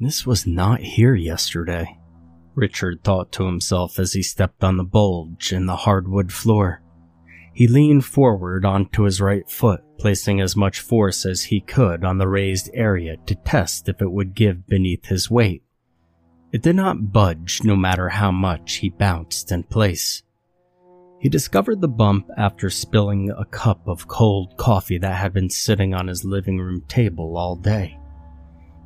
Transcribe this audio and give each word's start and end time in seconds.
This 0.00 0.26
was 0.26 0.46
not 0.46 0.80
here 0.80 1.14
yesterday, 1.14 1.98
Richard 2.54 3.04
thought 3.04 3.30
to 3.32 3.46
himself 3.46 3.98
as 3.98 4.12
he 4.12 4.22
stepped 4.22 4.64
on 4.64 4.76
the 4.76 4.84
bulge 4.84 5.52
in 5.52 5.66
the 5.66 5.76
hardwood 5.76 6.32
floor. 6.32 6.82
He 7.52 7.68
leaned 7.68 8.04
forward 8.04 8.64
onto 8.64 9.04
his 9.04 9.20
right 9.20 9.48
foot, 9.48 9.82
placing 9.98 10.40
as 10.40 10.56
much 10.56 10.80
force 10.80 11.24
as 11.24 11.44
he 11.44 11.60
could 11.60 12.04
on 12.04 12.18
the 12.18 12.26
raised 12.26 12.68
area 12.74 13.16
to 13.26 13.36
test 13.36 13.88
if 13.88 14.02
it 14.02 14.10
would 14.10 14.34
give 14.34 14.66
beneath 14.66 15.06
his 15.06 15.30
weight. 15.30 15.62
It 16.52 16.62
did 16.62 16.74
not 16.74 17.12
budge 17.12 17.62
no 17.62 17.76
matter 17.76 18.08
how 18.08 18.32
much 18.32 18.76
he 18.76 18.88
bounced 18.90 19.52
in 19.52 19.62
place. 19.62 20.24
He 21.20 21.28
discovered 21.28 21.80
the 21.80 21.88
bump 21.88 22.28
after 22.36 22.68
spilling 22.68 23.30
a 23.30 23.44
cup 23.44 23.86
of 23.86 24.08
cold 24.08 24.56
coffee 24.56 24.98
that 24.98 25.14
had 25.14 25.32
been 25.32 25.50
sitting 25.50 25.94
on 25.94 26.08
his 26.08 26.24
living 26.24 26.58
room 26.58 26.82
table 26.88 27.36
all 27.36 27.54
day. 27.56 27.98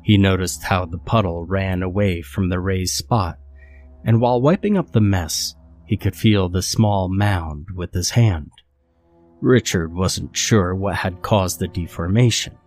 He 0.03 0.17
noticed 0.17 0.63
how 0.63 0.85
the 0.85 0.97
puddle 0.97 1.45
ran 1.45 1.83
away 1.83 2.21
from 2.21 2.49
the 2.49 2.59
raised 2.59 2.95
spot, 2.95 3.37
and 4.05 4.21
while 4.21 4.41
wiping 4.41 4.77
up 4.77 4.91
the 4.91 5.01
mess, 5.01 5.55
he 5.85 5.97
could 5.97 6.15
feel 6.15 6.49
the 6.49 6.61
small 6.61 7.09
mound 7.09 7.67
with 7.75 7.93
his 7.93 8.11
hand. 8.11 8.51
Richard 9.41 9.93
wasn't 9.93 10.35
sure 10.35 10.75
what 10.75 10.95
had 10.95 11.21
caused 11.21 11.59
the 11.59 11.67
deformation, 11.67 12.57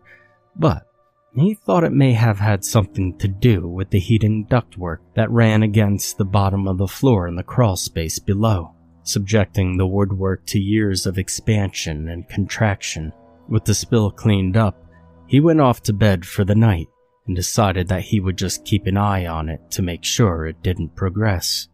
but 0.57 0.87
he 1.35 1.55
thought 1.55 1.85
it 1.85 1.93
may 1.93 2.13
have 2.13 2.39
had 2.39 2.65
something 2.65 3.17
to 3.19 3.29
do 3.29 3.67
with 3.67 3.91
the 3.91 3.99
heating 3.99 4.47
ductwork 4.47 4.99
that 5.15 5.31
ran 5.31 5.63
against 5.63 6.19
the 6.19 6.25
bottom 6.25 6.69
of 6.69 6.79
the 6.79 6.87
floor 6.87 7.27
in 7.27 7.37
the 7.37 7.43
crawl 7.43 7.77
space 7.77 8.19
below, 8.19 8.75
subjecting 9.03 9.77
the 9.77 9.87
woodwork 9.87 10.45
to 10.47 10.61
years 10.61 11.07
of 11.07 11.19
expansion 11.19 12.09
and 12.09 12.29
contraction. 12.29 13.13
With 13.49 13.65
the 13.65 13.75
spill 13.75 14.11
cleaned 14.11 14.57
up, 14.57 14.85
he 15.27 15.41
went 15.41 15.61
off 15.61 15.83
to 15.85 15.93
bed 15.93 16.27
for 16.27 16.45
the 16.45 16.55
night 16.55 16.89
and 17.27 17.37
decided 17.37 17.89
that 17.89 18.03
he 18.03 18.21
would 18.21 18.37
just 18.37 18.65
keep 18.65 18.87
an 18.87 18.97
eye 18.97 19.27
on 19.27 19.49
it 19.49 19.61
to 19.71 19.83
make 19.83 20.05
sure 20.05 20.47
it 20.47 20.63
didn't 20.63 20.97
progress. 20.97 21.69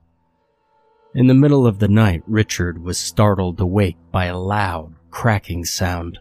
In 1.15 1.27
the 1.27 1.35
middle 1.35 1.67
of 1.67 1.79
the 1.79 1.89
night, 1.89 2.23
Richard 2.27 2.83
was 2.83 2.99
startled 2.99 3.61
awake 3.61 3.97
by 4.13 4.27
a 4.27 4.39
loud, 4.39 4.95
cracking 5.11 5.65
sound. 5.65 6.19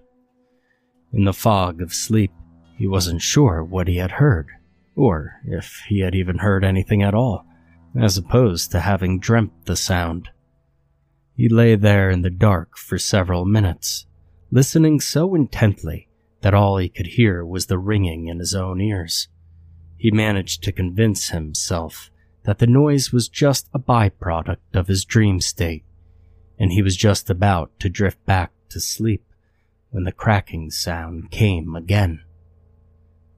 In 1.11 1.25
the 1.25 1.33
fog 1.33 1.81
of 1.81 1.93
sleep, 1.93 2.31
he 2.77 2.87
wasn't 2.87 3.21
sure 3.21 3.63
what 3.63 3.87
he 3.87 3.97
had 3.97 4.11
heard, 4.11 4.47
or 4.95 5.41
if 5.45 5.83
he 5.89 5.99
had 5.99 6.15
even 6.15 6.37
heard 6.37 6.63
anything 6.63 7.03
at 7.03 7.13
all, 7.13 7.45
as 7.99 8.17
opposed 8.17 8.71
to 8.71 8.79
having 8.79 9.19
dreamt 9.19 9.65
the 9.65 9.75
sound. 9.75 10.29
He 11.35 11.49
lay 11.49 11.75
there 11.75 12.09
in 12.09 12.21
the 12.21 12.29
dark 12.29 12.77
for 12.77 12.97
several 12.97 13.45
minutes, 13.45 14.05
listening 14.51 14.99
so 14.99 15.35
intently 15.35 16.06
that 16.41 16.53
all 16.53 16.77
he 16.77 16.89
could 16.89 17.07
hear 17.07 17.45
was 17.45 17.65
the 17.65 17.77
ringing 17.77 18.27
in 18.27 18.39
his 18.39 18.53
own 18.53 18.79
ears. 18.81 19.27
He 19.97 20.11
managed 20.11 20.63
to 20.63 20.71
convince 20.71 21.29
himself 21.29 22.11
that 22.43 22.59
the 22.59 22.67
noise 22.67 23.11
was 23.11 23.27
just 23.27 23.67
a 23.73 23.79
byproduct 23.79 24.57
of 24.73 24.87
his 24.87 25.03
dream 25.03 25.41
state, 25.41 25.83
and 26.59 26.71
he 26.71 26.81
was 26.81 26.95
just 26.95 27.29
about 27.29 27.77
to 27.79 27.89
drift 27.89 28.23
back 28.25 28.51
to 28.69 28.79
sleep 28.79 29.23
when 29.89 30.03
the 30.03 30.11
cracking 30.11 30.69
sound 30.69 31.31
came 31.31 31.75
again. 31.75 32.21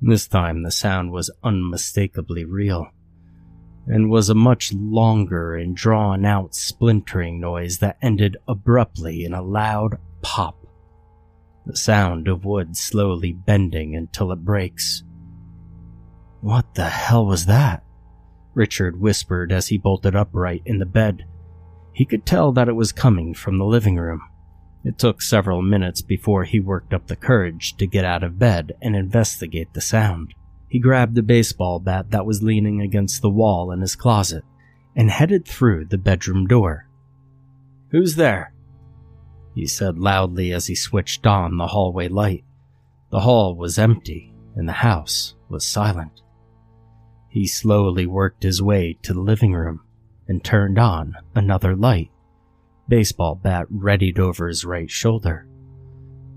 This 0.02 0.28
time 0.28 0.64
the 0.64 0.72
sound 0.72 1.12
was 1.12 1.32
unmistakably 1.44 2.46
real, 2.46 2.88
and 3.88 4.10
was 4.10 4.30
a 4.30 4.36
much 4.36 4.72
longer 4.74 5.56
and 5.56 5.76
drawn 5.76 6.26
out 6.26 6.54
splintering 6.54 7.40
noise 7.40 7.80
that 7.80 7.98
ended 8.02 8.38
abruptly 8.48 9.26
in 9.26 9.34
a 9.34 9.42
loud 9.42 9.98
pop 10.22 10.59
the 11.70 11.78
sound 11.78 12.28
of 12.28 12.46
wood 12.46 12.76
slowly 12.76 13.32
bending 13.32 13.96
until 13.96 14.32
it 14.32 14.44
breaks. 14.44 15.04
What 16.42 16.74
the 16.74 16.90
hell 16.90 17.28
was 17.28 17.46
that? 17.46 17.84
Richard 18.56 19.00
whispered 19.00 19.52
as 19.52 19.68
he 19.68 19.78
bolted 19.78 20.16
upright 20.16 20.64
in 20.66 20.80
the 20.80 20.88
bed. 20.88 21.26
He 21.94 22.06
could 22.06 22.26
tell 22.26 22.52
that 22.54 22.68
it 22.68 22.76
was 22.76 22.92
coming 22.92 23.36
from 23.36 23.60
the 23.60 23.66
living 23.66 23.98
room. 23.98 24.22
It 24.84 24.98
took 24.98 25.22
several 25.22 25.62
minutes 25.62 26.02
before 26.02 26.44
he 26.44 26.60
worked 26.60 26.92
up 26.92 27.06
the 27.06 27.16
courage 27.16 27.78
to 27.78 27.86
get 27.86 28.04
out 28.04 28.24
of 28.24 28.40
bed 28.40 28.72
and 28.82 28.96
investigate 28.96 29.74
the 29.74 29.82
sound. 29.82 30.34
He 30.70 30.80
grabbed 30.80 31.20
a 31.20 31.24
baseball 31.24 31.80
bat 31.80 32.10
that 32.10 32.26
was 32.26 32.42
leaning 32.42 32.82
against 32.82 33.22
the 33.22 33.30
wall 33.30 33.72
in 33.72 33.82
his 33.82 33.96
closet 33.96 34.44
and 34.96 35.12
headed 35.12 35.46
through 35.48 35.86
the 35.86 36.00
bedroom 36.00 36.48
door. 36.48 36.88
Who's 37.92 38.16
there? 38.16 38.54
He 39.54 39.68
said 39.68 39.98
loudly 39.98 40.52
as 40.52 40.68
he 40.68 40.76
switched 40.76 41.26
on 41.26 41.58
the 41.58 41.68
hallway 41.68 42.08
light. 42.08 42.44
The 43.12 43.22
hall 43.22 43.56
was 43.56 43.80
empty 43.80 44.34
and 44.56 44.68
the 44.68 44.74
house 44.74 45.36
was 45.50 45.66
silent. 45.66 46.22
He 47.30 47.48
slowly 47.48 48.06
worked 48.06 48.44
his 48.44 48.62
way 48.62 48.98
to 49.04 49.14
the 49.14 49.22
living 49.22 49.54
room 49.54 49.82
and 50.28 50.44
turned 50.44 50.78
on 50.78 51.16
another 51.36 51.76
light, 51.76 52.12
baseball 52.88 53.36
bat 53.36 53.68
readied 53.70 54.20
over 54.20 54.48
his 54.48 54.66
right 54.66 54.90
shoulder. 54.90 55.48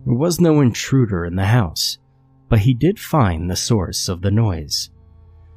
There 0.05 0.15
was 0.15 0.41
no 0.41 0.61
intruder 0.61 1.25
in 1.25 1.37
the 1.37 1.47
house, 1.47 1.99
but 2.49 2.61
he 2.61 2.75
did 2.75 2.99
find 2.99 3.51
the 3.51 3.57
source 3.57 4.09
of 4.09 4.23
the 4.23 4.31
noise. 4.31 4.91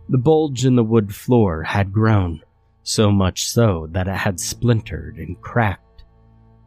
The 0.10 0.18
bulge 0.18 0.66
in 0.66 0.76
the 0.76 0.84
wood 0.84 1.16
floor 1.16 1.64
had 1.64 1.92
grown, 1.92 2.42
so 2.84 3.12
much 3.12 3.48
so 3.50 3.88
that 3.92 4.08
it 4.08 4.16
had 4.16 4.40
splintered 4.40 5.18
and 5.18 5.42
cracked 5.42 5.85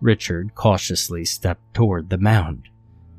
Richard 0.01 0.55
cautiously 0.55 1.25
stepped 1.25 1.75
toward 1.75 2.11
the 2.11 2.19
mound. 2.19 2.69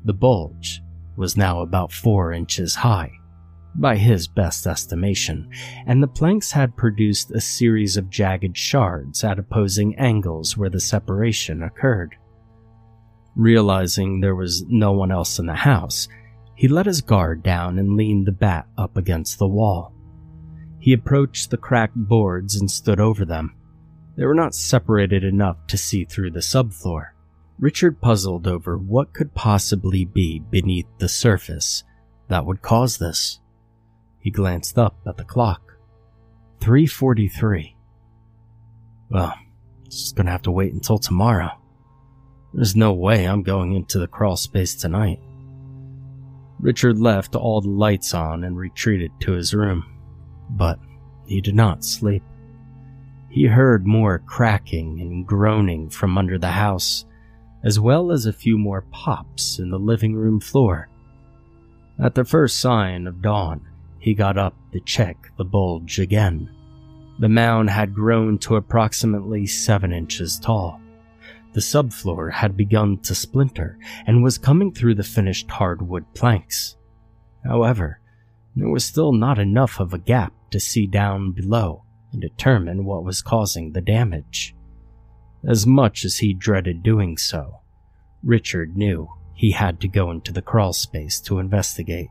The 0.04 0.14
bulge 0.14 0.82
was 1.16 1.36
now 1.36 1.60
about 1.60 1.92
four 1.92 2.32
inches 2.32 2.74
high, 2.74 3.12
by 3.74 3.96
his 3.96 4.26
best 4.26 4.66
estimation, 4.66 5.50
and 5.86 6.02
the 6.02 6.08
planks 6.08 6.52
had 6.52 6.76
produced 6.76 7.30
a 7.30 7.40
series 7.40 7.96
of 7.96 8.10
jagged 8.10 8.56
shards 8.56 9.22
at 9.22 9.38
opposing 9.38 9.94
angles 9.96 10.56
where 10.56 10.70
the 10.70 10.80
separation 10.80 11.62
occurred. 11.62 12.16
Realizing 13.36 14.20
there 14.20 14.34
was 14.34 14.64
no 14.66 14.92
one 14.92 15.12
else 15.12 15.38
in 15.38 15.46
the 15.46 15.54
house, 15.54 16.08
he 16.54 16.68
let 16.68 16.86
his 16.86 17.00
guard 17.00 17.42
down 17.42 17.78
and 17.78 17.96
leaned 17.96 18.26
the 18.26 18.32
bat 18.32 18.66
up 18.76 18.96
against 18.96 19.38
the 19.38 19.48
wall. 19.48 19.94
He 20.78 20.92
approached 20.92 21.50
the 21.50 21.56
cracked 21.56 21.96
boards 21.96 22.56
and 22.56 22.70
stood 22.70 23.00
over 23.00 23.24
them. 23.24 23.54
They 24.20 24.26
were 24.26 24.34
not 24.34 24.54
separated 24.54 25.24
enough 25.24 25.66
to 25.68 25.78
see 25.78 26.04
through 26.04 26.32
the 26.32 26.40
subfloor. 26.40 27.12
Richard 27.58 28.02
puzzled 28.02 28.46
over 28.46 28.76
what 28.76 29.14
could 29.14 29.32
possibly 29.32 30.04
be 30.04 30.40
beneath 30.40 30.84
the 30.98 31.08
surface 31.08 31.84
that 32.28 32.44
would 32.44 32.60
cause 32.60 32.98
this. 32.98 33.40
He 34.18 34.30
glanced 34.30 34.76
up 34.76 34.94
at 35.06 35.16
the 35.16 35.24
clock. 35.24 35.78
343. 36.60 37.74
Well, 39.08 39.34
just 39.88 40.16
gonna 40.16 40.32
have 40.32 40.42
to 40.42 40.50
wait 40.50 40.74
until 40.74 40.98
tomorrow. 40.98 41.52
There's 42.52 42.76
no 42.76 42.92
way 42.92 43.24
I'm 43.24 43.42
going 43.42 43.72
into 43.72 43.98
the 43.98 44.06
crawl 44.06 44.36
space 44.36 44.74
tonight. 44.74 45.18
Richard 46.58 46.98
left 46.98 47.36
all 47.36 47.62
the 47.62 47.70
lights 47.70 48.12
on 48.12 48.44
and 48.44 48.58
retreated 48.58 49.12
to 49.20 49.32
his 49.32 49.54
room, 49.54 49.82
but 50.50 50.78
he 51.24 51.40
did 51.40 51.54
not 51.54 51.86
sleep. 51.86 52.22
He 53.30 53.46
heard 53.46 53.86
more 53.86 54.18
cracking 54.18 55.00
and 55.00 55.24
groaning 55.24 55.88
from 55.88 56.18
under 56.18 56.36
the 56.36 56.50
house, 56.50 57.04
as 57.62 57.78
well 57.78 58.10
as 58.10 58.26
a 58.26 58.32
few 58.32 58.58
more 58.58 58.82
pops 58.90 59.60
in 59.60 59.70
the 59.70 59.78
living 59.78 60.16
room 60.16 60.40
floor. 60.40 60.88
At 62.02 62.16
the 62.16 62.24
first 62.24 62.58
sign 62.58 63.06
of 63.06 63.22
dawn, 63.22 63.60
he 64.00 64.14
got 64.14 64.36
up 64.36 64.56
to 64.72 64.80
check 64.80 65.30
the 65.38 65.44
bulge 65.44 66.00
again. 66.00 66.50
The 67.20 67.28
mound 67.28 67.70
had 67.70 67.94
grown 67.94 68.36
to 68.38 68.56
approximately 68.56 69.46
seven 69.46 69.92
inches 69.92 70.36
tall. 70.40 70.80
The 71.52 71.60
subfloor 71.60 72.32
had 72.32 72.56
begun 72.56 72.98
to 73.02 73.14
splinter 73.14 73.78
and 74.06 74.24
was 74.24 74.38
coming 74.38 74.72
through 74.72 74.96
the 74.96 75.04
finished 75.04 75.48
hardwood 75.48 76.04
planks. 76.14 76.76
However, 77.44 78.00
there 78.56 78.70
was 78.70 78.84
still 78.84 79.12
not 79.12 79.38
enough 79.38 79.78
of 79.78 79.94
a 79.94 79.98
gap 79.98 80.32
to 80.50 80.58
see 80.58 80.88
down 80.88 81.30
below 81.30 81.84
and 82.12 82.20
determine 82.20 82.84
what 82.84 83.04
was 83.04 83.22
causing 83.22 83.72
the 83.72 83.80
damage. 83.80 84.54
As 85.46 85.66
much 85.66 86.04
as 86.04 86.18
he 86.18 86.34
dreaded 86.34 86.82
doing 86.82 87.16
so, 87.16 87.60
Richard 88.22 88.76
knew 88.76 89.08
he 89.34 89.52
had 89.52 89.80
to 89.80 89.88
go 89.88 90.10
into 90.10 90.32
the 90.32 90.42
crawl 90.42 90.72
space 90.72 91.20
to 91.22 91.38
investigate. 91.38 92.10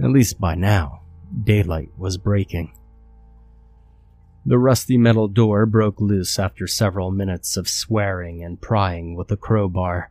At 0.00 0.10
least 0.10 0.40
by 0.40 0.54
now, 0.54 1.02
daylight 1.44 1.90
was 1.98 2.18
breaking. 2.18 2.72
The 4.46 4.58
rusty 4.58 4.96
metal 4.96 5.28
door 5.28 5.66
broke 5.66 6.00
loose 6.00 6.38
after 6.38 6.66
several 6.66 7.10
minutes 7.10 7.56
of 7.56 7.68
swearing 7.68 8.42
and 8.42 8.60
prying 8.60 9.14
with 9.14 9.30
a 9.30 9.36
crowbar. 9.36 10.10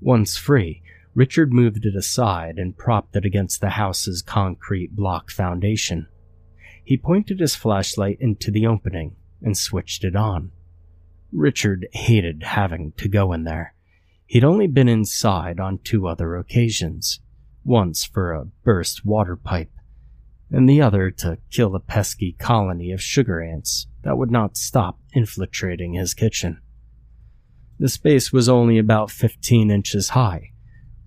Once 0.00 0.36
free, 0.36 0.82
Richard 1.14 1.52
moved 1.52 1.84
it 1.86 1.96
aside 1.96 2.58
and 2.58 2.76
propped 2.76 3.16
it 3.16 3.24
against 3.24 3.60
the 3.60 3.70
house's 3.70 4.22
concrete 4.22 4.94
block 4.94 5.30
foundation. 5.30 6.06
He 6.84 6.96
pointed 6.98 7.40
his 7.40 7.54
flashlight 7.54 8.18
into 8.20 8.50
the 8.50 8.66
opening 8.66 9.16
and 9.42 9.56
switched 9.56 10.04
it 10.04 10.14
on. 10.14 10.52
Richard 11.32 11.88
hated 11.92 12.42
having 12.42 12.92
to 12.98 13.08
go 13.08 13.32
in 13.32 13.44
there. 13.44 13.74
He'd 14.26 14.44
only 14.44 14.66
been 14.66 14.88
inside 14.88 15.58
on 15.58 15.78
two 15.78 16.06
other 16.06 16.36
occasions 16.36 17.20
once 17.64 18.04
for 18.04 18.32
a 18.32 18.44
burst 18.44 19.04
water 19.04 19.36
pipe, 19.36 19.72
and 20.50 20.68
the 20.68 20.80
other 20.82 21.10
to 21.10 21.38
kill 21.50 21.74
a 21.74 21.80
pesky 21.80 22.36
colony 22.38 22.92
of 22.92 23.02
sugar 23.02 23.40
ants 23.40 23.86
that 24.02 24.18
would 24.18 24.30
not 24.30 24.56
stop 24.56 24.98
infiltrating 25.14 25.94
his 25.94 26.14
kitchen. 26.14 26.60
The 27.78 27.88
space 27.88 28.32
was 28.32 28.48
only 28.48 28.78
about 28.78 29.10
15 29.10 29.70
inches 29.70 30.10
high. 30.10 30.52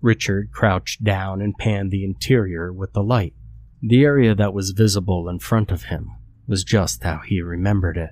Richard 0.02 0.52
crouched 0.52 1.04
down 1.04 1.42
and 1.42 1.58
panned 1.58 1.92
the 1.92 2.04
interior 2.04 2.74
with 2.74 2.94
the 2.94 3.04
light. 3.04 3.34
The 3.82 4.04
area 4.04 4.34
that 4.34 4.54
was 4.54 4.72
visible 4.72 5.30
in 5.30 5.40
front 5.40 5.72
of 5.72 5.84
him 5.84 6.12
was 6.48 6.64
just 6.64 7.04
how 7.04 7.20
he 7.20 7.42
remembered 7.42 7.98
it. 7.98 8.10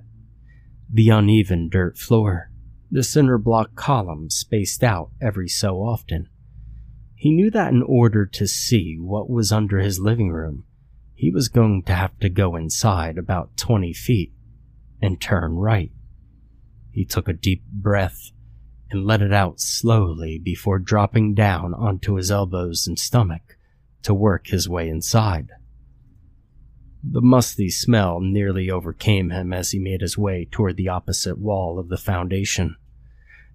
The 0.92 1.10
uneven 1.10 1.70
dirt 1.70 1.98
floor, 1.98 2.52
the 2.92 3.02
cinder 3.02 3.40
block 3.40 3.76
columns 3.76 4.36
spaced 4.36 4.84
out 4.84 5.10
every 5.20 5.48
so 5.48 5.78
often. 5.78 6.30
He 7.16 7.32
knew 7.32 7.50
that 7.50 7.74
in 7.74 7.82
order 7.82 8.28
to 8.28 8.48
see 8.48 8.98
what 9.00 9.30
was 9.30 9.52
under 9.52 9.80
his 9.80 10.00
living 10.00 10.30
room, 10.30 10.66
he 11.16 11.32
was 11.32 11.48
going 11.48 11.82
to 11.84 11.94
have 11.94 12.20
to 12.20 12.30
go 12.30 12.56
inside 12.56 13.18
about 13.18 13.58
20 13.58 13.94
feet 13.94 14.34
and 15.02 15.20
turn 15.20 15.56
right. 15.56 15.92
He 16.92 17.06
took 17.06 17.28
a 17.28 17.34
deep 17.34 17.64
breath 17.72 18.32
and 18.92 19.06
let 19.06 19.22
it 19.22 19.34
out 19.34 19.60
slowly 19.60 20.38
before 20.38 20.78
dropping 20.78 21.34
down 21.34 21.74
onto 21.74 22.16
his 22.16 22.30
elbows 22.30 22.86
and 22.86 23.00
stomach 23.00 23.58
to 24.06 24.14
work 24.14 24.48
his 24.48 24.70
way 24.70 24.88
inside. 24.88 25.50
The 27.04 27.22
musty 27.22 27.70
smell 27.70 28.20
nearly 28.20 28.70
overcame 28.70 29.30
him 29.30 29.54
as 29.54 29.72
he 29.72 29.80
made 29.80 30.02
his 30.02 30.18
way 30.18 30.48
toward 30.50 30.78
the 30.78 30.90
opposite 30.90 31.38
wall 31.38 31.78
of 31.78 31.90
the 31.90 31.98
foundation. 31.98 32.78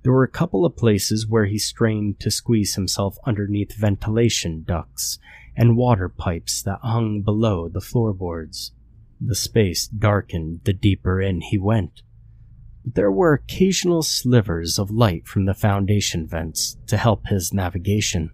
There 0.03 0.13
were 0.13 0.25
a 0.25 0.29
couple 0.29 0.65
of 0.65 0.77
places 0.77 1.27
where 1.27 1.47
he 1.47 1.59
strained 1.59 2.21
to 2.21 2.31
squeeze 2.31 2.75
himself 2.75 3.17
underneath 3.25 3.75
ventilation 3.75 4.65
ducts 4.67 5.19
and 5.57 5.77
water 5.77 6.09
pipes 6.09 6.63
that 6.63 6.81
hung 6.83 7.23
below 7.23 7.69
the 7.69 7.81
floorboards. 7.81 8.73
The 9.21 9.35
space 9.35 9.87
darkened 9.87 10.61
the 10.65 10.73
deeper 10.73 11.21
in 11.21 11.43
he 11.43 11.59
went. 11.59 12.03
There 12.85 13.13
were 13.13 13.35
occasional 13.35 14.03
slivers 14.03 14.79
of 14.79 14.91
light 14.91 15.27
from 15.27 15.45
the 15.45 15.55
foundation 15.55 16.27
vents 16.27 16.77
to 16.87 16.97
help 16.97 17.27
his 17.27 17.53
navigation. 17.53 18.31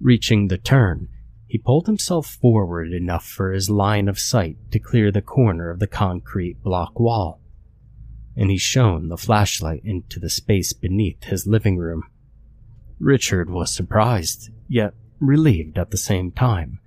Reaching 0.00 0.48
the 0.48 0.58
turn, 0.58 1.08
he 1.46 1.58
pulled 1.58 1.86
himself 1.86 2.26
forward 2.26 2.92
enough 2.92 3.26
for 3.26 3.52
his 3.52 3.70
line 3.70 4.08
of 4.08 4.18
sight 4.18 4.56
to 4.70 4.78
clear 4.78 5.10
the 5.10 5.22
corner 5.22 5.70
of 5.70 5.78
the 5.78 5.86
concrete 5.86 6.62
block 6.62 6.98
wall 7.00 7.40
and 8.38 8.52
he 8.52 8.56
shone 8.56 9.08
the 9.08 9.16
flashlight 9.16 9.82
into 9.84 10.20
the 10.20 10.30
space 10.30 10.72
beneath 10.72 11.24
his 11.24 11.44
living 11.44 11.76
room. 11.76 12.04
Richard 13.00 13.50
was 13.50 13.74
surprised, 13.74 14.50
yet 14.68 14.94
relieved 15.18 15.76
at 15.76 15.90
the 15.90 15.96
same 15.96 16.30
time, 16.30 16.78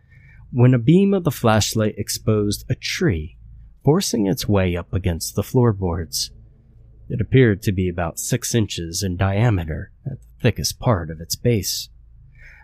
when 0.54 0.74
a 0.74 0.80
beam 0.80 1.14
of 1.14 1.26
the 1.26 1.32
flashlight 1.32 1.96
exposed 1.98 2.64
a 2.70 2.76
tree, 2.76 3.38
forcing 3.84 4.28
its 4.28 4.48
way 4.48 4.78
up 4.78 4.94
against 4.94 5.36
the 5.36 5.44
floorboards. 5.44 6.32
It 7.10 7.20
appeared 7.20 7.62
to 7.64 7.74
be 7.74 7.90
about 7.90 8.18
six 8.18 8.56
inches 8.56 9.04
in 9.04 9.18
diameter 9.18 9.92
at 10.06 10.22
the 10.22 10.28
thickest 10.42 10.80
part 10.80 11.10
of 11.10 11.20
its 11.20 11.36
base. 11.36 11.90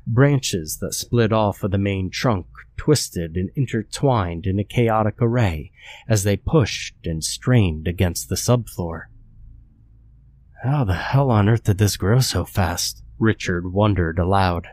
Branches 0.09 0.77
that 0.79 0.93
split 0.93 1.33
off 1.33 1.63
of 1.63 1.71
the 1.71 1.77
main 1.77 2.09
trunk 2.09 2.45
twisted 2.77 3.35
and 3.35 3.49
intertwined 3.55 4.45
in 4.45 4.57
a 4.57 4.63
chaotic 4.63 5.15
array 5.21 5.73
as 6.07 6.23
they 6.23 6.37
pushed 6.37 6.95
and 7.03 7.21
strained 7.21 7.89
against 7.89 8.29
the 8.29 8.35
subfloor. 8.35 9.07
How 10.63 10.85
the 10.85 10.93
hell 10.93 11.29
on 11.29 11.49
earth 11.49 11.65
did 11.65 11.77
this 11.77 11.97
grow 11.97 12.19
so 12.19 12.45
fast? 12.45 13.03
Richard 13.19 13.73
wondered 13.73 14.17
aloud. 14.17 14.69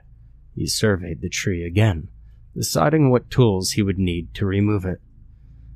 He 0.55 0.69
surveyed 0.69 1.21
the 1.21 1.29
tree 1.29 1.65
again, 1.65 2.09
deciding 2.55 3.11
what 3.11 3.29
tools 3.29 3.73
he 3.73 3.83
would 3.83 3.99
need 3.99 4.35
to 4.35 4.47
remove 4.47 4.85
it. 4.85 5.01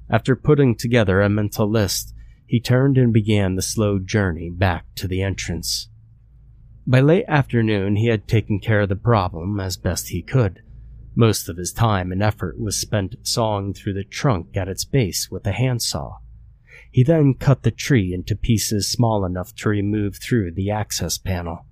After 0.09 0.37
putting 0.37 0.77
together 0.77 1.21
a 1.21 1.29
mental 1.29 1.69
list, 1.69 2.15
he 2.47 2.61
turned 2.61 2.97
and 2.97 3.13
began 3.13 3.57
the 3.57 3.63
slow 3.63 3.99
journey 3.99 4.51
back 4.51 4.87
to 4.95 5.09
the 5.09 5.21
entrance. 5.21 5.89
By 6.91 7.01
late 7.01 7.27
afternoon, 7.29 7.97
he 7.97 8.07
had 8.07 8.27
taken 8.27 8.61
care 8.61 8.81
of 8.81 8.89
the 8.89 8.97
problem 8.97 9.61
as 9.61 9.77
best 9.77 10.09
he 10.09 10.23
could. 10.23 10.63
Most 11.15 11.47
of 11.47 11.59
his 11.59 11.71
time 11.71 12.11
and 12.11 12.23
effort 12.23 12.59
was 12.59 12.81
spent 12.81 13.15
sawing 13.25 13.75
through 13.75 13.93
the 13.93 14.05
trunk 14.05 14.57
at 14.57 14.69
its 14.69 14.87
base 14.87 15.31
with 15.31 15.47
a 15.47 15.53
handsaw. 15.53 16.17
He 16.91 17.03
then 17.03 17.35
cut 17.35 17.63
the 17.63 17.71
tree 17.71 18.15
into 18.15 18.35
pieces 18.35 18.91
small 18.91 19.27
enough 19.27 19.55
to 19.57 19.69
remove 19.69 20.17
through 20.17 20.53
the 20.53 20.71
access 20.71 21.19
panel. 21.19 21.67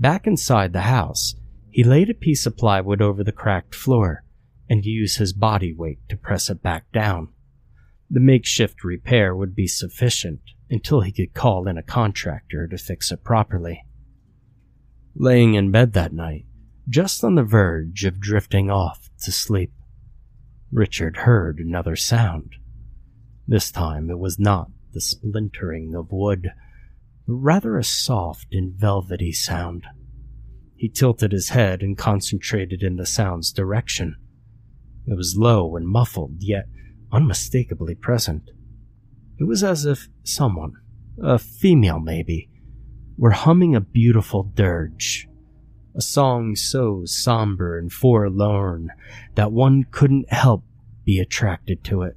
Back 0.00 0.26
inside 0.26 0.72
the 0.72 0.80
house, 0.80 1.36
he 1.70 1.84
laid 1.84 2.10
a 2.10 2.14
piece 2.14 2.44
of 2.44 2.56
plywood 2.56 3.00
over 3.00 3.22
the 3.22 3.30
cracked 3.30 3.76
floor 3.76 4.24
and 4.68 4.84
used 4.84 5.18
his 5.18 5.32
body 5.32 5.72
weight 5.72 6.00
to 6.08 6.16
press 6.16 6.50
it 6.50 6.60
back 6.60 6.90
down. 6.90 7.28
The 8.10 8.18
makeshift 8.18 8.82
repair 8.82 9.36
would 9.36 9.54
be 9.54 9.68
sufficient 9.68 10.40
until 10.68 11.02
he 11.02 11.12
could 11.12 11.34
call 11.34 11.68
in 11.68 11.78
a 11.78 11.84
contractor 11.84 12.66
to 12.66 12.76
fix 12.76 13.12
it 13.12 13.22
properly. 13.22 13.84
Laying 15.16 15.54
in 15.54 15.70
bed 15.70 15.92
that 15.92 16.12
night, 16.12 16.44
just 16.88 17.22
on 17.22 17.36
the 17.36 17.44
verge 17.44 18.04
of 18.04 18.18
drifting 18.18 18.68
off 18.68 19.10
to 19.22 19.30
sleep, 19.30 19.72
Richard 20.72 21.18
heard 21.18 21.60
another 21.60 21.94
sound. 21.94 22.56
This 23.46 23.70
time 23.70 24.10
it 24.10 24.18
was 24.18 24.40
not 24.40 24.70
the 24.92 25.00
splintering 25.00 25.94
of 25.94 26.10
wood, 26.10 26.50
but 27.28 27.34
rather 27.34 27.78
a 27.78 27.84
soft 27.84 28.48
and 28.52 28.74
velvety 28.74 29.30
sound. 29.30 29.84
He 30.76 30.88
tilted 30.88 31.30
his 31.30 31.50
head 31.50 31.80
and 31.80 31.96
concentrated 31.96 32.82
in 32.82 32.96
the 32.96 33.06
sound's 33.06 33.52
direction. 33.52 34.16
It 35.06 35.16
was 35.16 35.36
low 35.36 35.76
and 35.76 35.86
muffled, 35.86 36.38
yet 36.40 36.66
unmistakably 37.12 37.94
present. 37.94 38.50
It 39.38 39.44
was 39.44 39.62
as 39.62 39.84
if 39.84 40.08
someone, 40.24 40.72
a 41.22 41.38
female 41.38 42.00
maybe, 42.00 42.50
were 43.16 43.30
humming 43.30 43.74
a 43.74 43.80
beautiful 43.80 44.42
dirge, 44.54 45.28
a 45.94 46.00
song 46.00 46.56
so 46.56 47.02
somber 47.04 47.78
and 47.78 47.92
forlorn 47.92 48.90
that 49.34 49.52
one 49.52 49.84
couldn't 49.90 50.32
help 50.32 50.64
be 51.04 51.18
attracted 51.18 51.84
to 51.84 52.02
it. 52.02 52.16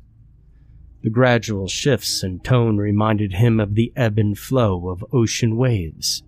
The 1.04 1.10
gradual 1.10 1.68
shifts 1.68 2.24
in 2.24 2.40
tone 2.40 2.78
reminded 2.78 3.34
him 3.34 3.60
of 3.60 3.76
the 3.76 3.94
ebb 3.96 4.18
and 4.18 4.38
flow 4.38 4.90
of 4.90 5.06
ocean 5.14 5.56
waves. 5.56 6.24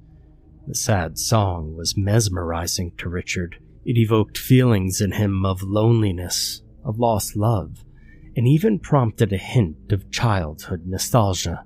The 0.68 0.76
sad 0.76 1.18
song 1.18 1.76
was 1.76 1.98
mesmerizing 1.98 2.94
to 2.98 3.10
Richard. 3.10 3.58
It 3.84 3.98
evoked 3.98 4.38
feelings 4.38 5.02
in 5.02 5.14
him 5.14 5.46
of 5.46 5.64
loneliness, 5.64 6.62
of 6.86 7.00
lost 7.00 7.36
love, 7.36 7.84
and 8.36 8.48
even 8.48 8.78
prompted 8.78 9.34
a 9.34 9.38
hint 9.38 9.92
of 9.92 10.12
childhood 10.12 10.84
nostalgia. 10.86 11.66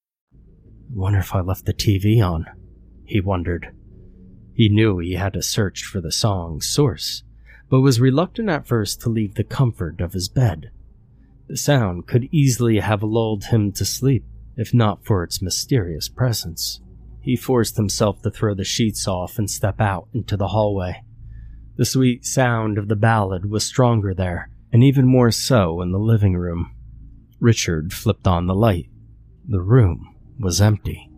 Wonder 0.93 1.19
if 1.19 1.33
I 1.33 1.39
left 1.39 1.65
the 1.65 1.73
TV 1.73 2.21
on, 2.21 2.45
he 3.05 3.21
wondered. 3.21 3.73
He 4.53 4.67
knew 4.67 4.97
he 4.97 5.13
had 5.13 5.33
to 5.33 5.41
search 5.41 5.83
for 5.83 6.01
the 6.01 6.11
song's 6.11 6.67
source, 6.67 7.23
but 7.69 7.79
was 7.79 8.01
reluctant 8.01 8.49
at 8.49 8.67
first 8.67 8.99
to 9.01 9.09
leave 9.09 9.35
the 9.35 9.45
comfort 9.45 10.01
of 10.01 10.11
his 10.11 10.27
bed. 10.27 10.71
The 11.47 11.55
sound 11.55 12.07
could 12.07 12.27
easily 12.31 12.79
have 12.79 13.03
lulled 13.03 13.45
him 13.45 13.71
to 13.73 13.85
sleep, 13.85 14.25
if 14.57 14.73
not 14.73 15.05
for 15.05 15.23
its 15.23 15.41
mysterious 15.41 16.09
presence. 16.09 16.81
He 17.21 17.37
forced 17.37 17.77
himself 17.77 18.21
to 18.23 18.31
throw 18.31 18.53
the 18.53 18.65
sheets 18.65 19.07
off 19.07 19.37
and 19.37 19.49
step 19.49 19.79
out 19.79 20.09
into 20.13 20.35
the 20.35 20.49
hallway. 20.49 21.03
The 21.77 21.85
sweet 21.85 22.25
sound 22.25 22.77
of 22.77 22.89
the 22.89 22.95
ballad 22.97 23.49
was 23.49 23.63
stronger 23.63 24.13
there, 24.13 24.49
and 24.73 24.83
even 24.83 25.07
more 25.07 25.31
so 25.31 25.81
in 25.81 25.91
the 25.91 25.99
living 25.99 26.35
room. 26.35 26.75
Richard 27.39 27.93
flipped 27.93 28.27
on 28.27 28.47
the 28.47 28.55
light. 28.55 28.89
The 29.47 29.61
room 29.61 30.15
was 30.41 30.61
empty. 30.61 31.09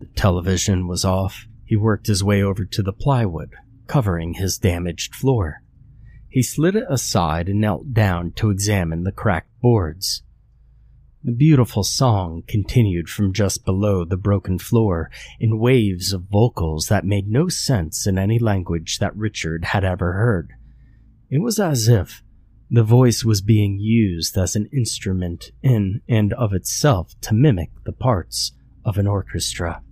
The 0.00 0.06
television 0.06 0.88
was 0.88 1.04
off. 1.04 1.46
He 1.64 1.76
worked 1.76 2.06
his 2.06 2.24
way 2.24 2.42
over 2.42 2.64
to 2.64 2.82
the 2.82 2.92
plywood, 2.92 3.54
covering 3.86 4.34
his 4.34 4.58
damaged 4.58 5.14
floor. 5.14 5.62
He 6.28 6.42
slid 6.42 6.76
it 6.76 6.84
aside 6.88 7.48
and 7.48 7.60
knelt 7.60 7.92
down 7.92 8.32
to 8.36 8.50
examine 8.50 9.04
the 9.04 9.12
cracked 9.12 9.50
boards. 9.60 10.22
The 11.22 11.32
beautiful 11.32 11.84
song 11.84 12.44
continued 12.48 13.10
from 13.10 13.34
just 13.34 13.64
below 13.64 14.06
the 14.06 14.16
broken 14.16 14.58
floor 14.58 15.10
in 15.38 15.58
waves 15.58 16.14
of 16.14 16.30
vocals 16.30 16.86
that 16.86 17.04
made 17.04 17.28
no 17.28 17.48
sense 17.48 18.06
in 18.06 18.16
any 18.16 18.38
language 18.38 18.98
that 19.00 19.14
Richard 19.14 19.66
had 19.66 19.84
ever 19.84 20.14
heard. 20.14 20.54
It 21.28 21.42
was 21.42 21.60
as 21.60 21.88
if 21.88 22.22
the 22.70 22.82
voice 22.82 23.24
was 23.24 23.42
being 23.42 23.78
used 23.78 24.38
as 24.38 24.56
an 24.56 24.66
instrument 24.72 25.50
in 25.62 26.00
and 26.08 26.32
of 26.32 26.54
itself 26.54 27.14
to 27.20 27.34
mimic 27.34 27.70
the 27.84 27.92
parts 27.92 28.52
of 28.84 28.98
an 28.98 29.06
orchestra. 29.06 29.82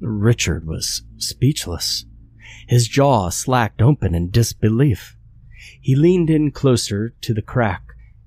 Richard 0.00 0.66
was 0.66 1.02
speechless. 1.18 2.06
His 2.66 2.88
jaw 2.88 3.28
slacked 3.28 3.82
open 3.82 4.14
in 4.14 4.30
disbelief. 4.30 5.16
He 5.80 5.94
leaned 5.94 6.30
in 6.30 6.50
closer 6.50 7.14
to 7.20 7.34
the 7.34 7.42
crack 7.42 7.82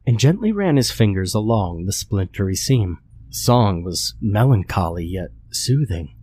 and 0.05 0.19
gently 0.19 0.51
ran 0.51 0.77
his 0.77 0.91
fingers 0.91 1.33
along 1.33 1.85
the 1.85 1.93
splintery 1.93 2.55
seam. 2.55 2.99
The 3.29 3.35
song 3.35 3.83
was 3.83 4.15
melancholy 4.21 5.05
yet 5.05 5.29
soothing, 5.49 6.15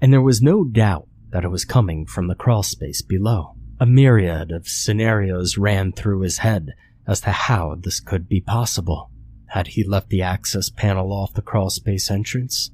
and 0.00 0.12
there 0.12 0.20
was 0.20 0.42
no 0.42 0.64
doubt 0.64 1.08
that 1.30 1.44
it 1.44 1.50
was 1.50 1.64
coming 1.64 2.06
from 2.06 2.28
the 2.28 2.34
crawlspace 2.34 3.06
below. 3.06 3.54
A 3.78 3.86
myriad 3.86 4.50
of 4.50 4.68
scenarios 4.68 5.56
ran 5.56 5.92
through 5.92 6.20
his 6.20 6.38
head 6.38 6.74
as 7.06 7.22
to 7.22 7.30
how 7.30 7.76
this 7.80 8.00
could 8.00 8.28
be 8.28 8.40
possible. 8.40 9.10
Had 9.46 9.68
he 9.68 9.84
left 9.84 10.10
the 10.10 10.22
access 10.22 10.68
panel 10.70 11.12
off 11.12 11.32
the 11.32 11.42
crawlspace 11.42 12.10
entrance? 12.10 12.70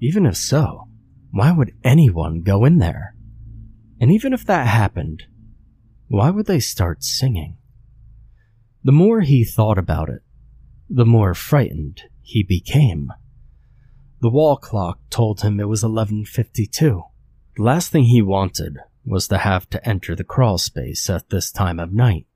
Even 0.00 0.26
if 0.26 0.36
so, 0.36 0.88
why 1.30 1.52
would 1.52 1.72
anyone 1.82 2.42
go 2.42 2.64
in 2.64 2.78
there? 2.78 3.14
And 4.00 4.10
even 4.10 4.32
if 4.32 4.44
that 4.44 4.66
happened, 4.66 5.24
why 6.08 6.30
would 6.30 6.46
they 6.46 6.60
start 6.60 7.02
singing? 7.02 7.56
The 8.84 8.92
more 8.92 9.22
he 9.22 9.44
thought 9.44 9.78
about 9.78 10.10
it, 10.10 10.22
the 10.88 11.06
more 11.06 11.34
frightened 11.34 12.02
he 12.22 12.42
became. 12.42 13.10
The 14.20 14.30
wall 14.30 14.56
clock 14.56 15.00
told 15.10 15.40
him 15.40 15.58
it 15.58 15.68
was 15.68 15.82
11:52. 15.82 17.02
The 17.56 17.62
last 17.62 17.90
thing 17.90 18.04
he 18.04 18.22
wanted 18.22 18.78
was 19.04 19.28
to 19.28 19.38
have 19.38 19.68
to 19.70 19.88
enter 19.88 20.14
the 20.14 20.24
crawl 20.24 20.58
space 20.58 21.08
at 21.08 21.30
this 21.30 21.50
time 21.50 21.80
of 21.80 21.92
night, 21.92 22.26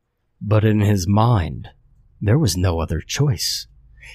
but 0.40 0.64
in 0.64 0.80
his 0.80 1.06
mind, 1.06 1.68
there 2.20 2.38
was 2.38 2.56
no 2.56 2.80
other 2.80 3.00
choice. 3.00 3.66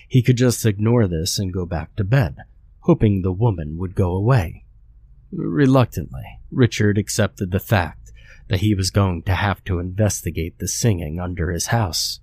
He 0.07 0.21
could 0.21 0.37
just 0.37 0.65
ignore 0.65 1.07
this 1.07 1.37
and 1.37 1.53
go 1.53 1.65
back 1.65 1.95
to 1.95 2.03
bed 2.03 2.37
hoping 2.85 3.21
the 3.21 3.31
woman 3.31 3.77
would 3.77 3.95
go 3.95 4.11
away. 4.11 4.63
Reluctantly, 5.31 6.39
Richard 6.51 6.99
accepted 6.99 7.49
the 7.49 7.59
fact 7.59 8.11
that 8.47 8.61
he 8.61 8.75
was 8.75 8.91
going 8.91 9.23
to 9.23 9.33
have 9.33 9.63
to 9.63 9.79
investigate 9.79 10.59
the 10.59 10.67
singing 10.67 11.19
under 11.19 11.49
his 11.49 11.67
house. 11.67 12.19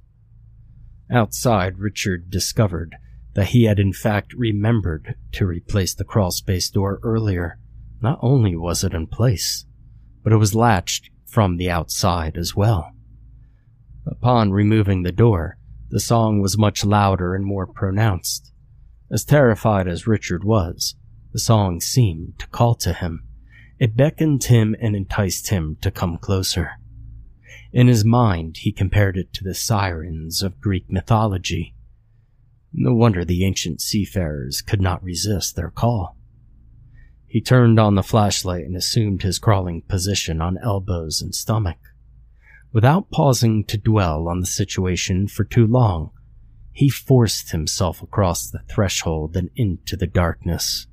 Outside, 1.11 1.79
Richard 1.79 2.31
discovered 2.31 2.95
that 3.35 3.49
he 3.49 3.65
had 3.65 3.81
in 3.81 3.93
fact 3.93 4.35
remembered 4.35 5.17
to 5.33 5.47
replace 5.47 5.95
the 5.95 6.05
crawlspace 6.05 6.73
door 6.73 7.01
earlier. 7.03 7.59
Not 8.01 8.21
only 8.23 8.55
was 8.55 8.85
it 8.85 8.95
in 8.95 9.09
place, 9.09 9.67
but 10.23 10.33
it 10.33 10.37
was 10.37 10.55
latched 10.55 11.11
from 11.27 11.57
the 11.57 11.71
outside 11.71 12.37
as 12.37 12.55
well. 12.55 12.93
Upon 14.07 14.53
removing 14.53 15.03
the 15.03 15.13
door, 15.13 15.59
the 15.91 16.01
song 16.01 16.41
was 16.41 16.57
much 16.57 16.85
louder 16.85 17.35
and 17.35 17.45
more 17.45 17.67
pronounced. 17.67 18.52
As 19.13 19.25
terrified 19.25 19.87
as 19.87 20.07
Richard 20.07 20.43
was, 20.43 20.95
the 21.33 21.39
song 21.39 21.83
seemed 21.83 22.39
to 22.39 22.47
call 22.47 22.75
to 22.77 22.95
him. 22.95 23.25
It 23.79 23.95
beckoned 23.95 24.45
him 24.45 24.75
and 24.81 24.97
enticed 24.97 25.51
him 25.51 25.77
to 25.83 25.91
come 25.91 26.17
closer. 26.17 26.71
In 27.75 27.89
his 27.89 28.07
mind, 28.07 28.59
he 28.59 28.73
compared 28.73 29.19
it 29.19 29.35
to 29.35 29.45
the 29.45 29.55
sirens 29.55 30.43
of 30.43 30.63
Greek 30.63 30.91
mythology. 30.91 31.75
No 32.73 32.95
wonder 32.95 33.23
the 33.23 33.45
ancient 33.45 33.83
seafarers 33.83 34.63
could 34.63 34.81
not 34.81 35.05
resist 35.05 35.57
their 35.57 35.71
call. 35.71 36.17
He 37.27 37.43
turned 37.43 37.79
on 37.79 37.97
the 37.97 38.03
flashlight 38.03 38.65
and 38.65 38.77
assumed 38.77 39.23
his 39.23 39.39
crawling 39.39 39.83
position 39.83 40.41
on 40.41 40.57
elbows 40.57 41.21
and 41.21 41.35
stomach. 41.35 41.79
Without 42.73 43.11
pausing 43.11 43.65
to 43.65 43.77
dwell 43.77 44.27
on 44.27 44.41
the 44.41 44.47
situation 44.47 45.29
for 45.29 45.45
too 45.45 45.67
long, 45.67 46.13
he 46.73 46.89
forced 46.89 47.51
himself 47.51 48.03
across 48.03 48.51
the 48.51 48.63
threshold 48.71 49.37
and 49.37 49.51
into 49.55 49.97
the 49.97 50.07
darkness. 50.07 50.87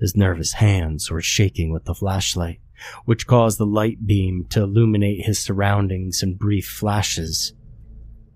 His 0.00 0.16
nervous 0.16 0.54
hands 0.54 1.10
were 1.10 1.22
shaking 1.22 1.72
with 1.72 1.84
the 1.84 1.94
flashlight, 1.94 2.60
which 3.04 3.26
caused 3.26 3.58
the 3.58 3.66
light 3.66 4.06
beam 4.06 4.46
to 4.50 4.62
illuminate 4.62 5.24
his 5.24 5.38
surroundings 5.38 6.22
in 6.22 6.36
brief 6.36 6.66
flashes. 6.66 7.54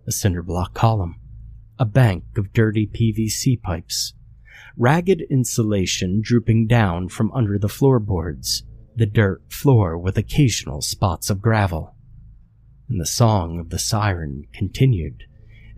A 0.06 0.12
cinder 0.12 0.42
block 0.42 0.74
column, 0.74 1.20
a 1.78 1.84
bank 1.84 2.24
of 2.36 2.52
dirty 2.52 2.86
PVC 2.86 3.60
pipes, 3.60 4.14
ragged 4.76 5.22
insulation 5.30 6.20
drooping 6.22 6.66
down 6.66 7.08
from 7.08 7.30
under 7.32 7.58
the 7.58 7.68
floorboards, 7.68 8.64
the 8.96 9.06
dirt 9.06 9.42
floor 9.52 9.96
with 9.96 10.18
occasional 10.18 10.80
spots 10.80 11.30
of 11.30 11.42
gravel. 11.42 11.94
And 12.88 13.00
the 13.00 13.06
song 13.06 13.60
of 13.60 13.70
the 13.70 13.78
siren 13.78 14.44
continued 14.52 15.24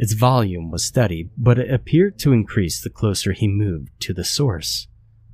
its 0.00 0.14
volume 0.14 0.70
was 0.70 0.82
steady, 0.82 1.28
but 1.36 1.58
it 1.58 1.70
appeared 1.70 2.18
to 2.18 2.32
increase 2.32 2.80
the 2.80 2.88
closer 2.88 3.32
he 3.34 3.46
moved 3.46 3.90
to 4.00 4.14
the 4.14 4.24
source. 4.24 4.88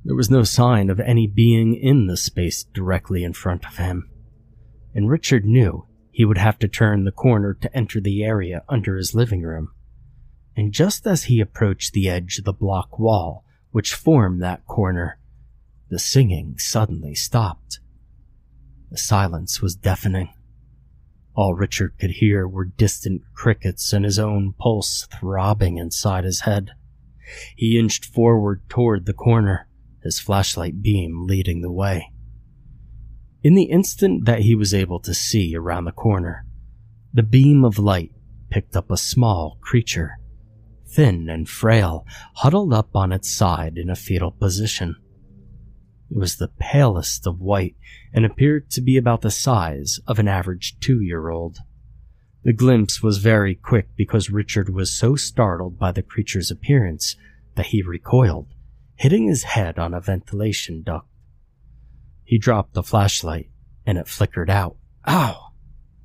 There 0.05 0.17
was 0.17 0.29
no 0.29 0.43
sign 0.43 0.91
of 0.91 0.99
any 0.99 1.29
being 1.29 1.77
in 1.77 2.09
the 2.09 2.17
space 2.17 2.65
directly 2.65 3.23
in 3.23 3.33
front 3.33 3.65
of 3.65 3.77
him. 3.77 4.11
And 4.93 5.09
Richard 5.09 5.45
knew 5.45 5.87
he 6.11 6.25
would 6.25 6.39
have 6.39 6.59
to 6.59 6.67
turn 6.67 7.05
the 7.05 7.13
corner 7.13 7.55
to 7.55 7.77
enter 7.77 8.01
the 8.01 8.25
area 8.25 8.65
under 8.69 8.97
his 8.97 9.15
living 9.15 9.43
room. 9.43 9.71
And 10.57 10.73
just 10.73 11.07
as 11.07 11.25
he 11.25 11.39
approached 11.39 11.93
the 11.93 12.09
edge 12.09 12.39
of 12.39 12.45
the 12.45 12.53
block 12.53 12.99
wall 12.99 13.45
which 13.71 13.95
formed 13.95 14.43
that 14.43 14.67
corner, 14.67 15.21
the 15.91 16.01
singing 16.01 16.59
suddenly 16.59 17.15
stopped. 17.15 17.79
The 18.91 18.99
silence 18.99 19.63
was 19.63 19.77
deafening. 19.77 20.31
All 21.37 21.55
Richard 21.55 21.99
could 22.01 22.13
hear 22.13 22.49
were 22.49 22.65
distant 22.65 23.21
crickets 23.35 23.93
and 23.93 24.07
his 24.07 24.19
own 24.19 24.55
pulse 24.55 25.07
throbbing 25.13 25.77
inside 25.77 26.25
his 26.25 26.41
head. 26.41 26.71
He 27.55 27.79
inched 27.79 28.07
forward 28.07 28.63
toward 28.71 29.05
the 29.05 29.13
corner, 29.13 29.69
his 30.03 30.19
flashlight 30.19 30.83
beam 30.83 31.27
leading 31.27 31.61
the 31.61 31.71
way. 31.71 32.11
In 33.43 33.55
the 33.55 33.65
instant 33.65 34.25
that 34.25 34.41
he 34.41 34.55
was 34.55 34.73
able 34.73 34.99
to 35.01 35.13
see 35.13 35.55
around 35.55 35.85
the 35.85 35.93
corner, 35.93 36.47
the 37.13 37.23
beam 37.23 37.65
of 37.65 37.79
light 37.79 38.13
picked 38.51 38.75
up 38.75 38.91
a 38.91 38.97
small 38.97 39.59
creature, 39.61 40.19
thin 40.87 41.29
and 41.29 41.49
frail, 41.49 42.07
huddled 42.37 42.73
up 42.73 42.97
on 42.97 43.13
its 43.13 43.31
side 43.31 43.77
in 43.77 43.91
a 43.91 43.97
fetal 43.97 44.31
position. 44.31 44.97
It 46.11 46.17
was 46.17 46.37
the 46.37 46.53
palest 46.59 47.27
of 47.27 47.41
white 47.41 47.77
and 48.13 48.25
appeared 48.25 48.71
to 48.71 48.81
be 48.81 48.97
about 48.97 49.23
the 49.23 49.31
size 49.31 50.01
of 50.07 50.19
an 50.19 50.29
average 50.29 50.79
two 50.81 51.01
year 51.01 51.29
old. 51.29 51.59
The 52.45 52.53
glimpse 52.53 53.03
was 53.03 53.19
very 53.19 53.57
quick 53.57 53.89
because 53.97 54.31
Richard 54.31 54.69
was 54.69 54.97
so 54.97 55.17
startled 55.17 55.79
by 55.79 55.91
the 55.91 56.03
creature's 56.03 56.51
appearance 56.51 57.17
that 57.57 57.67
he 57.67 57.83
recoiled, 57.83 58.47
hitting 58.95 59.27
his 59.27 59.43
head 59.43 59.79
on 59.79 59.93
a 59.93 60.01
ventilation 60.01 60.83
duct. 60.83 61.09
He 62.23 62.39
dropped 62.39 62.75
the 62.75 62.83
flashlight, 62.85 63.51
and 63.85 63.99
it 63.99 64.09
flickered 64.09 64.51
out. 64.51 64.77
Ow! 65.09 65.53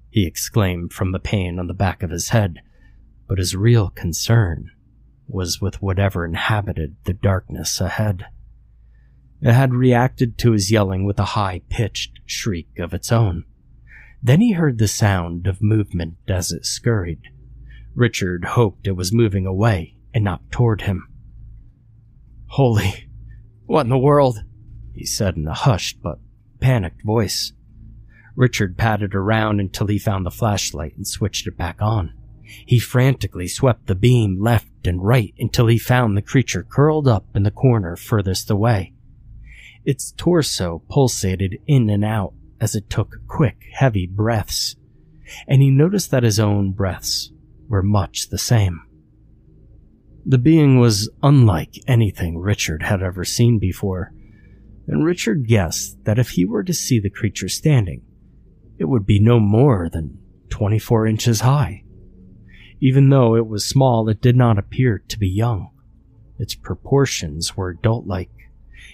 he 0.10 0.25
exclaimed 0.25 0.93
from 0.93 1.12
the 1.12 1.20
pain 1.20 1.58
on 1.58 1.67
the 1.67 1.74
back 1.74 2.03
of 2.03 2.10
his 2.10 2.29
head, 2.29 2.62
but 3.27 3.38
his 3.38 3.55
real 3.55 3.89
concern 3.89 4.72
was 5.27 5.62
with 5.62 5.81
whatever 5.81 6.25
inhabited 6.25 6.98
the 7.05 7.13
darkness 7.13 7.79
ahead. 7.79 8.25
It 9.41 9.53
had 9.53 9.74
reacted 9.74 10.38
to 10.39 10.51
his 10.51 10.71
yelling 10.71 11.03
with 11.03 11.17
a 11.17 11.33
high 11.33 11.62
pitched 11.67 12.19
shriek 12.25 12.77
of 12.77 12.93
its 12.93 13.12
own. 13.12 13.45
Then 14.21 14.39
he 14.39 14.51
heard 14.51 14.77
the 14.77 14.88
sound 14.88 15.48
of 15.48 15.63
movement 15.63 16.17
as 16.27 16.51
it 16.51 16.65
scurried. 16.65 17.21
Richard 17.95 18.45
hoped 18.45 18.86
it 18.86 18.95
was 18.95 19.12
moving 19.12 19.48
away 19.48 19.95
and 20.13 20.24
not 20.24 20.51
toward 20.51 20.81
him. 20.81 21.07
Holy, 22.50 23.10
what 23.65 23.81
in 23.81 23.89
the 23.89 23.98
world? 23.98 24.43
he 24.93 25.05
said 25.05 25.38
in 25.38 25.48
a 25.48 25.53
hushed 25.53 26.01
but 26.03 26.19
panicked 26.60 27.03
voice. 27.03 27.53
Richard 28.36 28.77
patted 28.77 29.15
around 29.15 29.60
until 29.60 29.88
he 29.88 29.98
found 29.98 30.25
the 30.25 30.31
flashlight 30.31 30.95
and 30.95 31.07
switched 31.07 31.48
it 31.48 31.57
back 31.57 31.81
on. 31.81 32.13
He 32.43 32.79
frantically 32.79 33.48
swept 33.48 33.88
the 33.88 33.95
beam 33.95 34.39
left 34.39 34.86
and 34.86 35.03
right 35.03 35.33
until 35.39 35.67
he 35.67 35.79
found 35.79 36.15
the 36.15 36.21
creature 36.21 36.63
curled 36.63 37.07
up 37.07 37.25
in 37.33 37.43
the 37.43 37.51
corner 37.51 37.95
furthest 37.95 38.51
away. 38.51 38.93
Its 39.83 40.11
torso 40.11 40.83
pulsated 40.89 41.57
in 41.67 41.89
and 41.89 42.05
out 42.05 42.33
as 42.59 42.75
it 42.75 42.89
took 42.89 43.15
quick, 43.27 43.63
heavy 43.73 44.05
breaths, 44.05 44.75
and 45.47 45.61
he 45.61 45.69
noticed 45.69 46.11
that 46.11 46.23
his 46.23 46.39
own 46.39 46.71
breaths 46.71 47.31
were 47.67 47.81
much 47.81 48.29
the 48.29 48.38
same. 48.38 48.81
The 50.25 50.38
being 50.38 50.79
was 50.79 51.09
unlike 51.23 51.75
anything 51.88 52.38
Richard 52.38 52.83
had 52.83 53.01
ever 53.01 53.25
seen 53.25 53.57
before, 53.57 54.13
and 54.88 55.03
Richard 55.03 55.47
guessed 55.47 56.03
that 56.03 56.19
if 56.19 56.31
he 56.31 56.45
were 56.45 56.63
to 56.63 56.73
see 56.73 57.00
the 57.00 57.09
creature 57.09 57.50
standing, 57.50 58.03
it 58.77 58.85
would 58.85 59.05
be 59.05 59.19
no 59.19 59.39
more 59.39 59.89
than 59.89 60.19
24 60.50 61.07
inches 61.07 61.41
high. 61.41 61.83
Even 62.79 63.09
though 63.09 63.35
it 63.35 63.47
was 63.47 63.65
small, 63.65 64.09
it 64.09 64.21
did 64.21 64.35
not 64.35 64.59
appear 64.59 65.00
to 65.07 65.17
be 65.17 65.29
young. 65.29 65.69
Its 66.38 66.55
proportions 66.55 67.55
were 67.55 67.69
adult 67.69 68.05
like. 68.05 68.29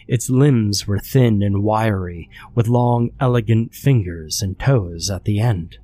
Its 0.08 0.30
limbs 0.30 0.88
were 0.88 1.00
thin 1.00 1.44
and 1.44 1.64
wiry, 1.64 2.30
with 2.56 2.68
long, 2.68 3.10
elegant 3.20 3.74
fingers 3.74 4.42
and 4.42 4.58
toes 4.58 5.10
at 5.10 5.26
the 5.26 5.40
end. 5.40 5.78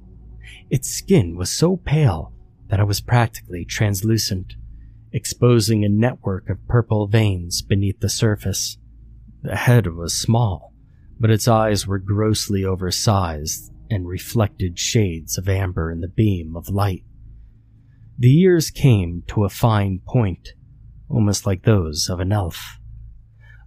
Its 0.69 0.89
skin 0.89 1.35
was 1.35 1.49
so 1.49 1.77
pale 1.77 2.33
that 2.69 2.79
it 2.79 2.87
was 2.87 3.01
practically 3.01 3.65
translucent, 3.65 4.55
exposing 5.11 5.83
a 5.83 5.89
network 5.89 6.49
of 6.49 6.67
purple 6.67 7.07
veins 7.07 7.61
beneath 7.61 7.99
the 7.99 8.09
surface. 8.09 8.77
The 9.41 9.55
head 9.55 9.87
was 9.87 10.15
small, 10.15 10.73
but 11.19 11.29
its 11.29 11.47
eyes 11.47 11.85
were 11.85 11.99
grossly 11.99 12.63
oversized 12.63 13.71
and 13.89 14.07
reflected 14.07 14.79
shades 14.79 15.37
of 15.37 15.49
amber 15.49 15.91
in 15.91 15.99
the 15.99 16.07
beam 16.07 16.55
of 16.55 16.69
light. 16.69 17.03
The 18.17 18.39
ears 18.39 18.71
came 18.71 19.23
to 19.27 19.43
a 19.43 19.49
fine 19.49 19.99
point, 20.07 20.49
almost 21.09 21.45
like 21.45 21.63
those 21.63 22.09
of 22.09 22.19
an 22.19 22.31
elf. 22.31 22.79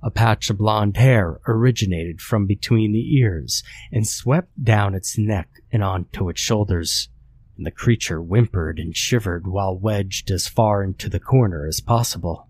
A 0.03 0.11
patch 0.11 0.51
of 0.51 0.59
blonde 0.59 0.97
hair 0.97 1.41
originated 1.47 2.21
from 2.21 2.47
between 2.47 2.93
the 2.93 3.17
ears 3.17 3.63
and 3.91 4.07
swept 4.07 4.63
down 4.63 4.95
its 4.95 5.19
neck 5.19 5.49
and 5.73 5.83
onto 5.83 6.29
its 6.29 6.41
shoulders, 6.41 7.09
and 7.57 7.67
the 7.67 7.71
creature 7.71 8.21
whimpered 8.21 8.79
and 8.79 8.97
shivered 8.97 9.47
while 9.47 9.77
wedged 9.77 10.31
as 10.31 10.49
far 10.49 10.83
into 10.83 11.09
the 11.09 11.21
corner 11.21 11.67
as 11.67 11.81
possible. 11.81 12.49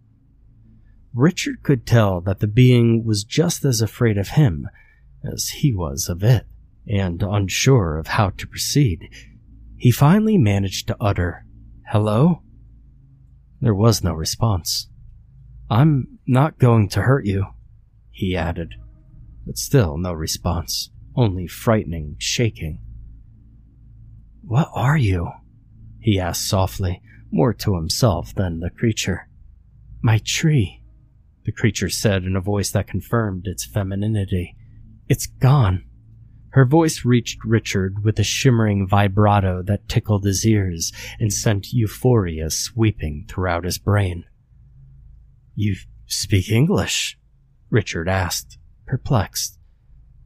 Richard 1.14 1.62
could 1.62 1.86
tell 1.86 2.20
that 2.20 2.40
the 2.40 2.46
being 2.46 3.04
was 3.04 3.24
just 3.24 3.64
as 3.64 3.80
afraid 3.80 4.18
of 4.18 4.30
him 4.30 4.68
as 5.24 5.48
he 5.48 5.72
was 5.72 6.08
of 6.08 6.22
it, 6.22 6.46
and 6.86 7.22
unsure 7.22 7.96
of 7.98 8.08
how 8.08 8.30
to 8.30 8.46
proceed, 8.46 9.08
he 9.76 9.90
finally 9.90 10.38
managed 10.38 10.86
to 10.88 10.96
utter 11.00 11.44
Hello? 11.88 12.42
There 13.60 13.74
was 13.74 14.02
no 14.02 14.12
response. 14.12 14.88
I'm 15.68 16.18
not 16.26 16.58
going 16.58 16.88
to 16.90 17.02
hurt 17.02 17.26
you, 17.26 17.46
he 18.10 18.36
added, 18.36 18.74
but 19.44 19.58
still 19.58 19.98
no 19.98 20.12
response, 20.12 20.90
only 21.16 21.48
frightening 21.48 22.16
shaking. 22.18 22.80
What 24.42 24.68
are 24.74 24.96
you? 24.96 25.32
he 25.98 26.20
asked 26.20 26.48
softly, 26.48 27.02
more 27.32 27.52
to 27.52 27.74
himself 27.74 28.32
than 28.32 28.60
the 28.60 28.70
creature. 28.70 29.28
My 30.00 30.20
tree, 30.24 30.82
the 31.44 31.50
creature 31.52 31.88
said 31.88 32.22
in 32.22 32.36
a 32.36 32.40
voice 32.40 32.70
that 32.70 32.86
confirmed 32.86 33.46
its 33.46 33.64
femininity. 33.64 34.54
It's 35.08 35.26
gone. 35.26 35.84
Her 36.50 36.64
voice 36.64 37.04
reached 37.04 37.44
Richard 37.44 38.04
with 38.04 38.20
a 38.20 38.24
shimmering 38.24 38.86
vibrato 38.86 39.62
that 39.62 39.88
tickled 39.88 40.24
his 40.24 40.46
ears 40.46 40.92
and 41.18 41.32
sent 41.32 41.72
euphoria 41.72 42.50
sweeping 42.50 43.26
throughout 43.28 43.64
his 43.64 43.78
brain. 43.78 44.24
You 45.56 45.74
speak 46.04 46.50
English? 46.50 47.18
Richard 47.70 48.08
asked, 48.08 48.58
perplexed. 48.86 49.58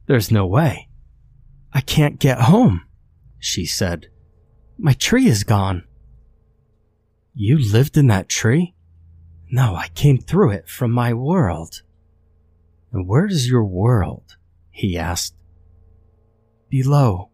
There's 0.05 0.29
no 0.29 0.45
way. 0.45 0.89
I 1.71 1.79
can't 1.79 2.19
get 2.19 2.41
home, 2.41 2.83
she 3.39 3.65
said. 3.65 4.07
My 4.77 4.91
tree 4.91 5.27
is 5.27 5.45
gone. 5.45 5.85
You 7.33 7.57
lived 7.57 7.95
in 7.95 8.07
that 8.07 8.27
tree? 8.27 8.75
No, 9.49 9.73
I 9.73 9.87
came 9.95 10.17
through 10.17 10.51
it 10.51 10.67
from 10.67 10.91
my 10.91 11.13
world. 11.13 11.81
And 12.91 13.07
where 13.07 13.25
is 13.25 13.47
your 13.47 13.63
world? 13.63 14.35
he 14.69 14.97
asked. 14.97 15.35
Below. 16.69 17.29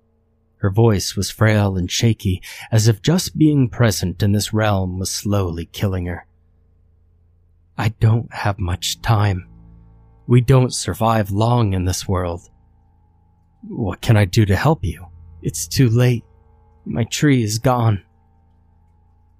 Her 0.57 0.69
voice 0.69 1.15
was 1.15 1.31
frail 1.31 1.77
and 1.77 1.89
shaky, 1.89 2.43
as 2.71 2.87
if 2.87 3.01
just 3.01 3.37
being 3.37 3.69
present 3.69 4.21
in 4.21 4.33
this 4.33 4.53
realm 4.53 4.99
was 4.99 5.09
slowly 5.09 5.65
killing 5.65 6.05
her. 6.05 6.26
I 7.77 7.89
don't 7.89 8.33
have 8.33 8.59
much 8.59 9.01
time. 9.01 9.47
We 10.25 10.41
don't 10.41 10.73
survive 10.73 11.31
long 11.31 11.73
in 11.73 11.85
this 11.85 12.07
world. 12.07 12.49
What 13.67 14.01
can 14.01 14.17
I 14.17 14.25
do 14.25 14.45
to 14.45 14.55
help 14.55 14.83
you? 14.83 15.07
It's 15.41 15.67
too 15.67 15.89
late. 15.89 16.25
My 16.85 17.03
tree 17.03 17.43
is 17.43 17.59
gone. 17.59 18.03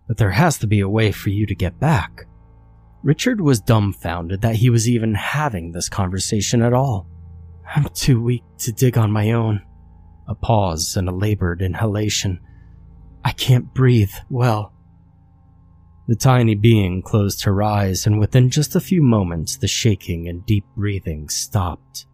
But 0.08 0.18
there 0.18 0.32
has 0.32 0.58
to 0.60 0.68
be 0.68 0.80
a 0.80 0.90
way 0.90 1.12
for 1.12 1.30
you 1.30 1.46
to 1.48 1.56
get 1.56 1.80
back. 1.80 2.28
Richard 3.04 3.42
was 3.42 3.60
dumbfounded 3.60 4.42
that 4.42 4.56
he 4.56 4.70
was 4.70 4.88
even 4.88 5.14
having 5.16 5.72
this 5.72 5.90
conversation 5.90 6.62
at 6.62 6.74
all. 6.74 7.08
I'm 7.66 7.86
too 7.90 8.22
weak 8.22 8.44
to 8.60 8.72
dig 8.72 8.98
on 8.98 9.12
my 9.12 9.32
own. 9.32 9.62
A 10.28 10.36
pause 10.36 10.96
and 10.96 11.10
a 11.10 11.14
labored 11.14 11.62
inhalation. 11.62 12.40
I 13.24 13.32
can't 13.32 13.74
breathe 13.74 14.14
well. 14.30 14.74
The 16.08 16.16
tiny 16.16 16.56
being 16.56 17.02
closed 17.02 17.44
her 17.44 17.62
eyes, 17.62 18.08
and 18.08 18.18
within 18.18 18.50
just 18.50 18.76
a 18.76 18.80
few 18.80 19.04
moments, 19.04 19.58
the 19.58 19.68
shaking 19.68 20.28
and 20.30 20.46
deep 20.46 20.66
breathing 20.76 21.28
stopped. 21.28 22.06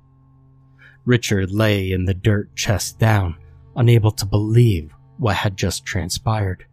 Richard 1.05 1.51
lay 1.51 1.91
in 1.91 2.05
the 2.05 2.13
dirt 2.13 2.55
chest 2.55 2.97
down, 2.97 3.35
unable 3.75 4.11
to 4.11 4.25
believe 4.25 4.91
what 5.17 5.35
had 5.35 5.57
just 5.57 5.85
transpired. 5.85 6.65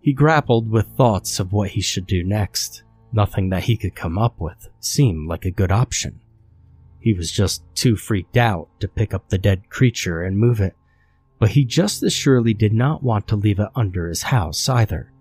He 0.00 0.12
grappled 0.12 0.70
with 0.70 0.96
thoughts 0.96 1.40
of 1.40 1.52
what 1.52 1.70
he 1.70 1.80
should 1.80 2.06
do 2.06 2.22
next. 2.22 2.82
Nothing 3.12 3.50
that 3.50 3.64
he 3.64 3.76
could 3.76 3.94
come 3.94 4.16
up 4.16 4.40
with 4.40 4.68
seemed 4.80 5.28
like 5.28 5.44
a 5.44 5.50
good 5.50 5.72
option. 5.72 6.20
He 7.00 7.12
was 7.12 7.32
just 7.32 7.62
too 7.74 7.96
freaked 7.96 8.36
out 8.36 8.68
to 8.80 8.88
pick 8.88 9.12
up 9.12 9.28
the 9.28 9.38
dead 9.38 9.68
creature 9.70 10.22
and 10.22 10.38
move 10.38 10.60
it, 10.60 10.76
but 11.40 11.50
he 11.50 11.64
just 11.64 12.02
as 12.04 12.12
surely 12.12 12.54
did 12.54 12.72
not 12.72 13.02
want 13.02 13.26
to 13.28 13.36
leave 13.36 13.58
it 13.58 13.68
under 13.74 14.08
his 14.08 14.22
house 14.22 14.68
either. 14.68 15.11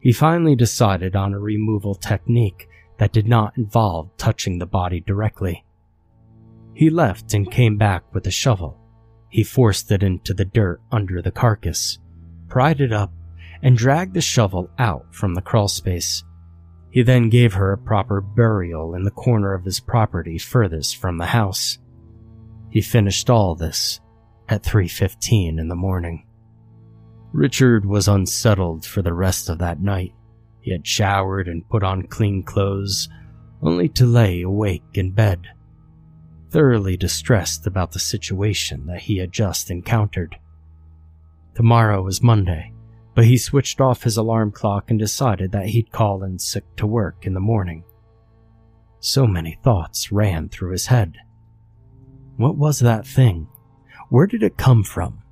He 0.00 0.12
finally 0.12 0.54
decided 0.54 1.16
on 1.16 1.34
a 1.34 1.38
removal 1.38 1.94
technique 1.94 2.68
that 2.98 3.12
did 3.12 3.26
not 3.26 3.56
involve 3.56 4.16
touching 4.16 4.58
the 4.58 4.66
body 4.66 5.00
directly. 5.00 5.64
He 6.74 6.90
left 6.90 7.34
and 7.34 7.50
came 7.50 7.76
back 7.76 8.04
with 8.14 8.26
a 8.26 8.30
shovel. 8.30 8.78
He 9.28 9.42
forced 9.42 9.90
it 9.90 10.02
into 10.02 10.32
the 10.32 10.44
dirt 10.44 10.80
under 10.92 11.20
the 11.20 11.32
carcass, 11.32 11.98
pried 12.48 12.80
it 12.80 12.92
up, 12.92 13.12
and 13.62 13.76
dragged 13.76 14.14
the 14.14 14.20
shovel 14.20 14.70
out 14.78 15.06
from 15.12 15.34
the 15.34 15.42
crawlspace. 15.42 16.22
He 16.90 17.02
then 17.02 17.28
gave 17.28 17.54
her 17.54 17.72
a 17.72 17.78
proper 17.78 18.20
burial 18.20 18.94
in 18.94 19.02
the 19.02 19.10
corner 19.10 19.52
of 19.52 19.64
his 19.64 19.80
property 19.80 20.38
furthest 20.38 20.96
from 20.96 21.18
the 21.18 21.26
house. 21.26 21.78
He 22.70 22.80
finished 22.80 23.28
all 23.28 23.54
this 23.54 24.00
at 24.48 24.62
3:15 24.62 25.58
in 25.58 25.68
the 25.68 25.74
morning. 25.74 26.24
Richard 27.32 27.84
was 27.84 28.08
unsettled 28.08 28.86
for 28.86 29.02
the 29.02 29.12
rest 29.12 29.48
of 29.48 29.58
that 29.58 29.80
night. 29.80 30.14
He 30.60 30.72
had 30.72 30.86
showered 30.86 31.48
and 31.48 31.68
put 31.68 31.82
on 31.82 32.06
clean 32.06 32.42
clothes, 32.42 33.08
only 33.62 33.88
to 33.90 34.06
lay 34.06 34.42
awake 34.42 34.84
in 34.94 35.12
bed, 35.12 35.46
thoroughly 36.50 36.96
distressed 36.96 37.66
about 37.66 37.92
the 37.92 37.98
situation 37.98 38.86
that 38.86 39.02
he 39.02 39.18
had 39.18 39.32
just 39.32 39.70
encountered. 39.70 40.36
Tomorrow 41.54 42.02
was 42.02 42.22
Monday, 42.22 42.72
but 43.14 43.24
he 43.24 43.36
switched 43.36 43.80
off 43.80 44.04
his 44.04 44.16
alarm 44.16 44.52
clock 44.52 44.90
and 44.90 44.98
decided 44.98 45.52
that 45.52 45.66
he'd 45.66 45.92
call 45.92 46.22
in 46.22 46.38
sick 46.38 46.64
to 46.76 46.86
work 46.86 47.26
in 47.26 47.34
the 47.34 47.40
morning. 47.40 47.84
So 49.00 49.26
many 49.26 49.58
thoughts 49.62 50.10
ran 50.10 50.48
through 50.48 50.72
his 50.72 50.86
head. 50.86 51.18
What 52.36 52.56
was 52.56 52.78
that 52.80 53.06
thing? 53.06 53.48
Where 54.08 54.26
did 54.26 54.42
it 54.42 54.56
come 54.56 54.84
from? 54.84 55.22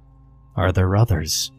Are 0.57 0.73
there 0.73 0.97
others? 0.97 1.53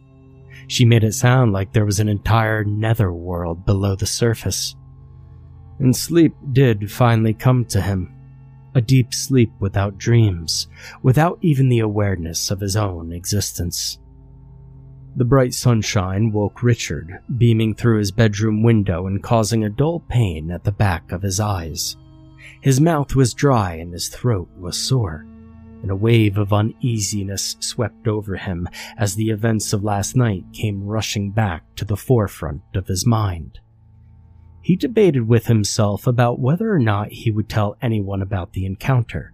She 0.68 0.86
made 0.86 1.04
it 1.04 1.14
sound 1.14 1.54
like 1.54 1.72
there 1.72 1.86
was 1.86 2.00
an 2.00 2.10
entire 2.10 2.64
netherworld 2.64 3.66
below 3.66 3.96
the 3.96 4.06
surface. 4.06 4.76
And 5.80 5.96
sleep 5.96 6.36
did 6.52 6.92
finally 6.92 7.34
come 7.34 7.66
to 7.66 7.82
him. 7.82 8.14
A 8.76 8.82
deep 8.82 9.14
sleep 9.14 9.52
without 9.60 9.98
dreams, 9.98 10.68
without 11.02 11.40
even 11.42 11.70
the 11.70 11.80
awareness 11.80 12.52
of 12.52 12.60
his 12.60 12.76
own 12.76 13.12
existence. 13.12 13.98
The 15.16 15.26
bright 15.26 15.56
sunshine 15.56 16.32
woke 16.32 16.62
Richard, 16.62 17.22
beaming 17.38 17.74
through 17.74 17.98
his 17.98 18.12
bedroom 18.12 18.62
window 18.62 19.08
and 19.08 19.24
causing 19.24 19.64
a 19.64 19.70
dull 19.70 20.02
pain 20.10 20.52
at 20.52 20.64
the 20.64 20.72
back 20.72 21.12
of 21.12 21.24
his 21.24 21.40
eyes. 21.40 21.96
His 22.62 22.80
mouth 22.80 23.16
was 23.16 23.34
dry 23.34 23.76
and 23.76 23.94
his 23.94 24.10
throat 24.10 24.50
was 24.60 24.78
sore, 24.78 25.26
and 25.82 25.92
a 25.92 25.96
wave 25.96 26.38
of 26.38 26.54
uneasiness 26.54 27.56
swept 27.60 28.08
over 28.08 28.36
him 28.36 28.68
as 28.98 29.16
the 29.16 29.30
events 29.30 29.74
of 29.74 29.84
last 29.84 30.16
night 30.16 30.44
came 30.54 30.84
rushing 30.84 31.32
back 31.32 31.64
to 31.76 31.86
the 31.86 31.98
forefront 31.98 32.62
of 32.74 32.88
his 32.88 33.06
mind. 33.06 33.60
He 34.62 34.76
debated 34.76 35.28
with 35.28 35.48
himself 35.48 36.08
about 36.08 36.40
whether 36.40 36.72
or 36.72 36.80
not 36.80 37.12
he 37.12 37.32
would 37.32 37.48
tell 37.48 37.78
anyone 37.82 38.22
about 38.22 38.54
the 38.54 38.66
encounter. 38.66 39.34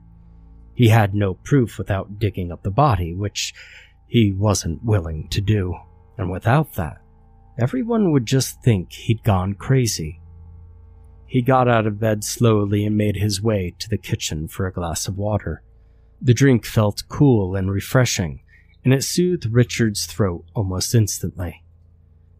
He 0.75 0.89
had 0.89 1.15
no 1.15 1.33
proof 1.33 1.77
without 1.77 2.19
digging 2.19 2.51
up 2.51 2.63
the 2.63 2.71
body, 2.71 3.13
which 3.13 3.53
he 4.07 4.31
wasn't 4.31 4.83
willing 4.83 5.27
to 5.29 5.41
do, 5.41 5.75
and 6.17 6.29
without 6.31 6.73
that, 6.73 7.01
everyone 7.57 8.11
would 8.11 8.25
just 8.25 8.61
think 8.61 8.91
he'd 8.91 9.23
gone 9.23 9.53
crazy. 9.53 10.21
He 11.25 11.41
got 11.41 11.67
out 11.67 11.87
of 11.87 11.99
bed 11.99 12.23
slowly 12.23 12.85
and 12.85 12.95
made 12.95 13.15
his 13.15 13.41
way 13.41 13.73
to 13.79 13.89
the 13.89 13.97
kitchen 13.97 14.47
for 14.47 14.67
a 14.67 14.71
glass 14.71 15.07
of 15.07 15.17
water. 15.17 15.63
The 16.25 16.33
drink 16.33 16.65
felt 16.65 17.03
cool 17.09 17.53
and 17.53 17.69
refreshing, 17.69 18.39
and 18.85 18.93
it 18.93 19.03
soothed 19.03 19.51
Richard's 19.51 20.05
throat 20.05 20.45
almost 20.53 20.95
instantly. 20.95 21.65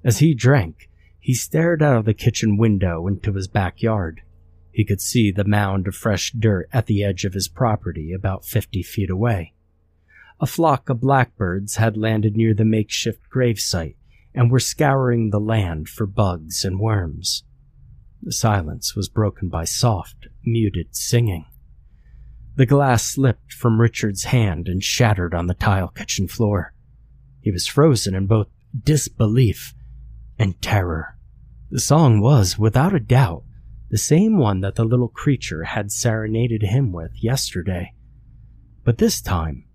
As 0.05 0.19
he 0.19 0.33
drank, 0.33 0.89
he 1.19 1.33
stared 1.33 1.83
out 1.83 1.97
of 1.97 2.05
the 2.05 2.13
kitchen 2.13 2.55
window 2.55 3.07
into 3.07 3.33
his 3.33 3.49
backyard. 3.49 4.21
He 4.71 4.85
could 4.85 5.01
see 5.01 5.31
the 5.31 5.43
mound 5.43 5.85
of 5.89 5.95
fresh 5.95 6.31
dirt 6.31 6.69
at 6.71 6.85
the 6.85 7.03
edge 7.03 7.25
of 7.25 7.33
his 7.33 7.49
property 7.49 8.13
about 8.13 8.45
50 8.45 8.83
feet 8.83 9.09
away. 9.09 9.53
A 10.39 10.45
flock 10.45 10.87
of 10.87 11.01
blackbirds 11.01 11.75
had 11.75 11.97
landed 11.97 12.37
near 12.37 12.53
the 12.53 12.63
makeshift 12.63 13.29
gravesite 13.29 13.97
and 14.33 14.49
were 14.49 14.61
scouring 14.61 15.29
the 15.29 15.41
land 15.41 15.89
for 15.89 16.05
bugs 16.05 16.63
and 16.63 16.79
worms. 16.79 17.43
The 18.21 18.31
silence 18.31 18.95
was 18.95 19.09
broken 19.09 19.49
by 19.49 19.65
soft, 19.65 20.27
muted 20.45 20.95
singing. 20.95 21.45
The 22.55 22.65
glass 22.65 23.03
slipped 23.03 23.51
from 23.51 23.81
Richard's 23.81 24.25
hand 24.25 24.67
and 24.67 24.83
shattered 24.83 25.33
on 25.33 25.47
the 25.47 25.55
tile 25.55 25.87
kitchen 25.87 26.27
floor. 26.27 26.73
He 27.41 27.51
was 27.51 27.67
frozen 27.67 28.13
in 28.13 28.27
both 28.27 28.47
disbelief 28.83 29.73
and 30.37 30.61
terror. 30.61 31.17
The 31.71 31.79
song 31.79 32.21
was, 32.21 32.59
without 32.59 32.93
a 32.93 32.99
doubt, 32.99 33.43
the 33.89 33.97
same 33.97 34.37
one 34.37 34.61
that 34.61 34.75
the 34.75 34.85
little 34.85 35.07
creature 35.07 35.63
had 35.63 35.91
serenaded 35.91 36.61
him 36.61 36.91
with 36.91 37.11
yesterday. 37.23 37.93
But 38.83 38.99
this 38.99 39.21
time, 39.21 39.65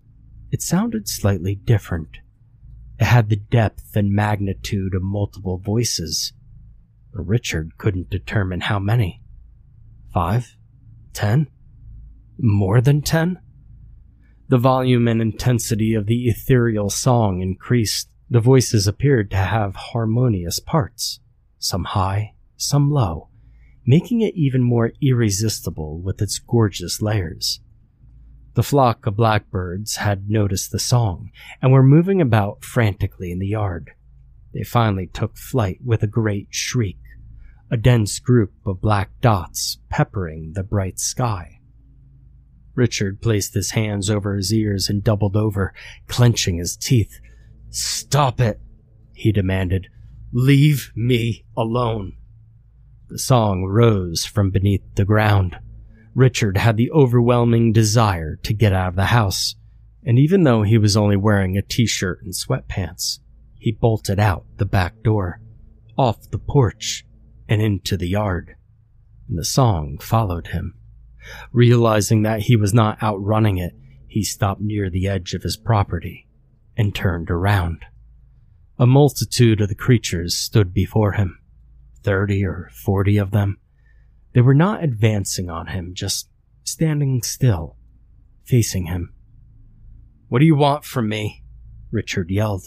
it 0.51 0.61
sounded 0.61 1.07
slightly 1.07 1.55
different. 1.55 2.17
It 2.99 3.05
had 3.05 3.29
the 3.29 3.35
depth 3.35 3.95
and 3.95 4.11
magnitude 4.11 4.95
of 4.95 5.01
multiple 5.01 5.57
voices. 5.57 6.33
Richard 7.11 7.77
couldn't 7.77 8.09
determine 8.09 8.61
how 8.61 8.79
many. 8.79 9.21
Five? 10.13 10.55
Ten? 11.13 11.47
More 12.41 12.79
than 12.79 13.01
ten? 13.01 13.37
The 14.47 14.57
volume 14.57 15.09
and 15.09 15.21
intensity 15.21 15.93
of 15.93 16.05
the 16.05 16.29
ethereal 16.29 16.89
song 16.89 17.41
increased. 17.41 18.13
The 18.29 18.39
voices 18.39 18.87
appeared 18.87 19.29
to 19.31 19.37
have 19.37 19.75
harmonious 19.75 20.61
parts, 20.61 21.19
some 21.57 21.83
high, 21.83 22.35
some 22.55 22.91
low, 22.91 23.27
making 23.85 24.21
it 24.21 24.35
even 24.35 24.63
more 24.63 24.93
irresistible 25.01 25.99
with 25.99 26.21
its 26.21 26.39
gorgeous 26.39 27.01
layers. 27.01 27.59
The 28.53 28.63
flock 28.63 29.05
of 29.05 29.17
blackbirds 29.17 29.97
had 29.97 30.29
noticed 30.29 30.71
the 30.71 30.79
song 30.79 31.31
and 31.61 31.73
were 31.73 31.83
moving 31.83 32.21
about 32.21 32.63
frantically 32.63 33.33
in 33.33 33.39
the 33.39 33.47
yard. 33.47 33.91
They 34.53 34.63
finally 34.63 35.07
took 35.07 35.35
flight 35.35 35.79
with 35.83 36.03
a 36.03 36.07
great 36.07 36.47
shriek, 36.51 36.99
a 37.69 37.75
dense 37.75 38.19
group 38.19 38.53
of 38.65 38.79
black 38.79 39.11
dots 39.19 39.79
peppering 39.89 40.53
the 40.53 40.63
bright 40.63 40.99
sky. 40.99 41.58
Richard 42.75 43.21
placed 43.21 43.53
his 43.53 43.71
hands 43.71 44.09
over 44.09 44.35
his 44.35 44.53
ears 44.53 44.89
and 44.89 45.03
doubled 45.03 45.35
over, 45.35 45.73
clenching 46.07 46.57
his 46.57 46.77
teeth. 46.77 47.19
Stop 47.69 48.39
it, 48.39 48.59
he 49.13 49.31
demanded. 49.31 49.87
Leave 50.31 50.91
me 50.95 51.45
alone. 51.57 52.13
The 53.09 53.19
song 53.19 53.65
rose 53.65 54.25
from 54.25 54.51
beneath 54.51 54.83
the 54.95 55.05
ground. 55.05 55.57
Richard 56.15 56.57
had 56.57 56.77
the 56.77 56.91
overwhelming 56.91 57.71
desire 57.71 58.35
to 58.43 58.53
get 58.53 58.73
out 58.73 58.89
of 58.89 58.95
the 58.95 59.05
house, 59.05 59.55
and 60.03 60.17
even 60.17 60.43
though 60.43 60.63
he 60.63 60.77
was 60.77 60.95
only 60.95 61.17
wearing 61.17 61.57
a 61.57 61.61
t-shirt 61.61 62.21
and 62.23 62.33
sweatpants, 62.33 63.19
he 63.57 63.71
bolted 63.71 64.19
out 64.19 64.45
the 64.57 64.65
back 64.65 65.03
door, 65.03 65.41
off 65.97 66.29
the 66.31 66.39
porch, 66.39 67.05
and 67.47 67.61
into 67.61 67.97
the 67.97 68.07
yard. 68.07 68.55
And 69.27 69.37
the 69.37 69.45
song 69.45 69.97
followed 69.99 70.47
him. 70.47 70.78
Realizing 71.51 72.23
that 72.23 72.41
he 72.41 72.55
was 72.55 72.73
not 72.73 73.01
outrunning 73.01 73.57
it, 73.57 73.73
he 74.07 74.23
stopped 74.23 74.61
near 74.61 74.89
the 74.89 75.07
edge 75.07 75.33
of 75.33 75.43
his 75.43 75.57
property 75.57 76.27
and 76.75 76.95
turned 76.95 77.29
around. 77.29 77.85
A 78.77 78.87
multitude 78.87 79.61
of 79.61 79.69
the 79.69 79.75
creatures 79.75 80.35
stood 80.35 80.73
before 80.73 81.13
him, 81.13 81.39
thirty 82.03 82.45
or 82.45 82.69
forty 82.73 83.17
of 83.17 83.31
them, 83.31 83.57
they 84.33 84.41
were 84.41 84.53
not 84.53 84.83
advancing 84.83 85.49
on 85.49 85.67
him, 85.67 85.93
just 85.93 86.29
standing 86.63 87.23
still, 87.23 87.77
facing 88.45 88.85
him. 88.85 89.13
What 90.27 90.39
do 90.39 90.45
you 90.45 90.55
want 90.55 90.85
from 90.85 91.09
me? 91.09 91.43
Richard 91.91 92.29
yelled. 92.29 92.65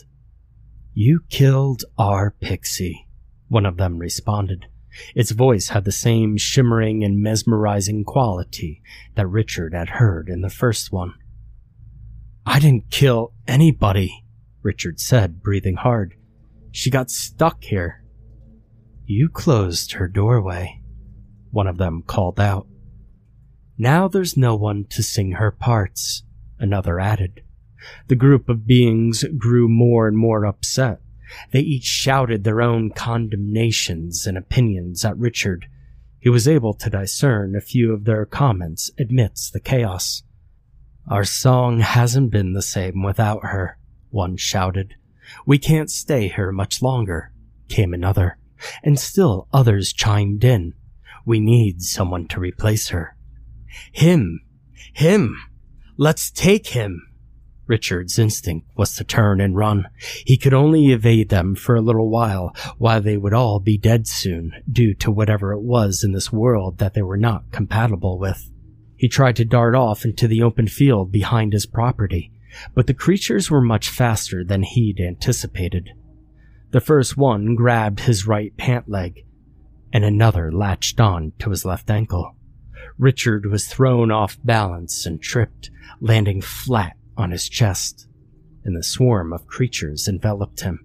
You 0.92 1.20
killed 1.30 1.84
our 1.96 2.34
pixie, 2.40 3.06
one 3.48 3.64
of 3.64 3.76
them 3.76 3.98
responded. 3.98 4.66
Its 5.14 5.30
voice 5.30 5.68
had 5.68 5.84
the 5.84 5.92
same 5.92 6.36
shimmering 6.36 7.02
and 7.02 7.22
mesmerizing 7.22 8.04
quality 8.04 8.82
that 9.14 9.26
Richard 9.26 9.74
had 9.74 9.90
heard 9.90 10.28
in 10.28 10.40
the 10.40 10.50
first 10.50 10.92
one. 10.92 11.14
I 12.44 12.58
didn't 12.58 12.90
kill 12.90 13.32
anybody, 13.46 14.24
Richard 14.62 15.00
said, 15.00 15.42
breathing 15.42 15.76
hard. 15.76 16.14
She 16.70 16.90
got 16.90 17.10
stuck 17.10 17.64
here. 17.64 18.04
You 19.04 19.28
closed 19.28 19.92
her 19.92 20.08
doorway 20.08 20.82
one 21.52 21.66
of 21.66 21.76
them 21.78 22.02
called 22.02 22.40
out. 22.40 22.66
Now 23.78 24.08
there's 24.08 24.36
no 24.36 24.56
one 24.56 24.86
to 24.90 25.02
sing 25.02 25.32
her 25.32 25.50
parts, 25.50 26.24
another 26.58 26.98
added. 26.98 27.42
The 28.08 28.16
group 28.16 28.48
of 28.48 28.66
beings 28.66 29.24
grew 29.38 29.68
more 29.68 30.08
and 30.08 30.16
more 30.16 30.44
upset. 30.44 31.00
They 31.50 31.60
each 31.60 31.84
shouted 31.84 32.44
their 32.44 32.60
own 32.62 32.90
condemnations 32.90 34.26
and 34.26 34.36
opinions 34.36 35.04
at 35.04 35.16
Richard. 35.16 35.66
He 36.18 36.28
was 36.28 36.46
able 36.46 36.74
to 36.74 36.90
discern 36.90 37.56
a 37.56 37.60
few 37.60 37.92
of 37.92 38.04
their 38.04 38.24
comments 38.24 38.90
amidst 38.98 39.52
the 39.52 39.60
chaos. 39.60 40.22
Our 41.08 41.24
song 41.24 41.80
hasn't 41.80 42.30
been 42.30 42.52
the 42.52 42.62
same 42.62 43.02
without 43.02 43.46
her, 43.46 43.78
one 44.10 44.36
shouted. 44.36 44.94
We 45.46 45.58
can't 45.58 45.90
stay 45.90 46.28
here 46.28 46.52
much 46.52 46.82
longer, 46.82 47.32
came 47.68 47.92
another, 47.92 48.38
and 48.82 48.98
still 48.98 49.48
others 49.52 49.92
chimed 49.92 50.44
in. 50.44 50.74
We 51.24 51.40
need 51.40 51.82
someone 51.82 52.28
to 52.28 52.40
replace 52.40 52.88
her. 52.88 53.16
Him! 53.92 54.40
Him! 54.92 55.36
Let's 55.96 56.30
take 56.30 56.68
him! 56.68 57.11
Richard's 57.72 58.18
instinct 58.18 58.68
was 58.76 58.94
to 58.96 59.02
turn 59.02 59.40
and 59.40 59.56
run. 59.56 59.88
He 60.26 60.36
could 60.36 60.52
only 60.52 60.92
evade 60.92 61.30
them 61.30 61.54
for 61.54 61.74
a 61.74 61.80
little 61.80 62.10
while, 62.10 62.54
while 62.76 63.00
they 63.00 63.16
would 63.16 63.32
all 63.32 63.60
be 63.60 63.78
dead 63.78 64.06
soon, 64.06 64.52
due 64.70 64.92
to 64.96 65.10
whatever 65.10 65.52
it 65.54 65.62
was 65.62 66.04
in 66.04 66.12
this 66.12 66.30
world 66.30 66.76
that 66.76 66.92
they 66.92 67.00
were 67.00 67.16
not 67.16 67.50
compatible 67.50 68.18
with. 68.18 68.50
He 68.94 69.08
tried 69.08 69.36
to 69.36 69.46
dart 69.46 69.74
off 69.74 70.04
into 70.04 70.28
the 70.28 70.42
open 70.42 70.68
field 70.68 71.10
behind 71.10 71.54
his 71.54 71.64
property, 71.64 72.30
but 72.74 72.88
the 72.88 72.92
creatures 72.92 73.50
were 73.50 73.62
much 73.62 73.88
faster 73.88 74.44
than 74.44 74.64
he'd 74.64 75.00
anticipated. 75.00 75.92
The 76.72 76.80
first 76.80 77.16
one 77.16 77.54
grabbed 77.54 78.00
his 78.00 78.26
right 78.26 78.54
pant 78.58 78.86
leg, 78.86 79.24
and 79.94 80.04
another 80.04 80.52
latched 80.52 81.00
on 81.00 81.32
to 81.38 81.48
his 81.48 81.64
left 81.64 81.88
ankle. 81.88 82.36
Richard 82.98 83.46
was 83.46 83.66
thrown 83.66 84.10
off 84.10 84.36
balance 84.44 85.06
and 85.06 85.22
tripped, 85.22 85.70
landing 86.02 86.42
flat 86.42 86.96
on 87.16 87.30
his 87.30 87.48
chest, 87.48 88.06
and 88.64 88.76
the 88.76 88.82
swarm 88.82 89.32
of 89.32 89.46
creatures 89.46 90.08
enveloped 90.08 90.60
him. 90.60 90.84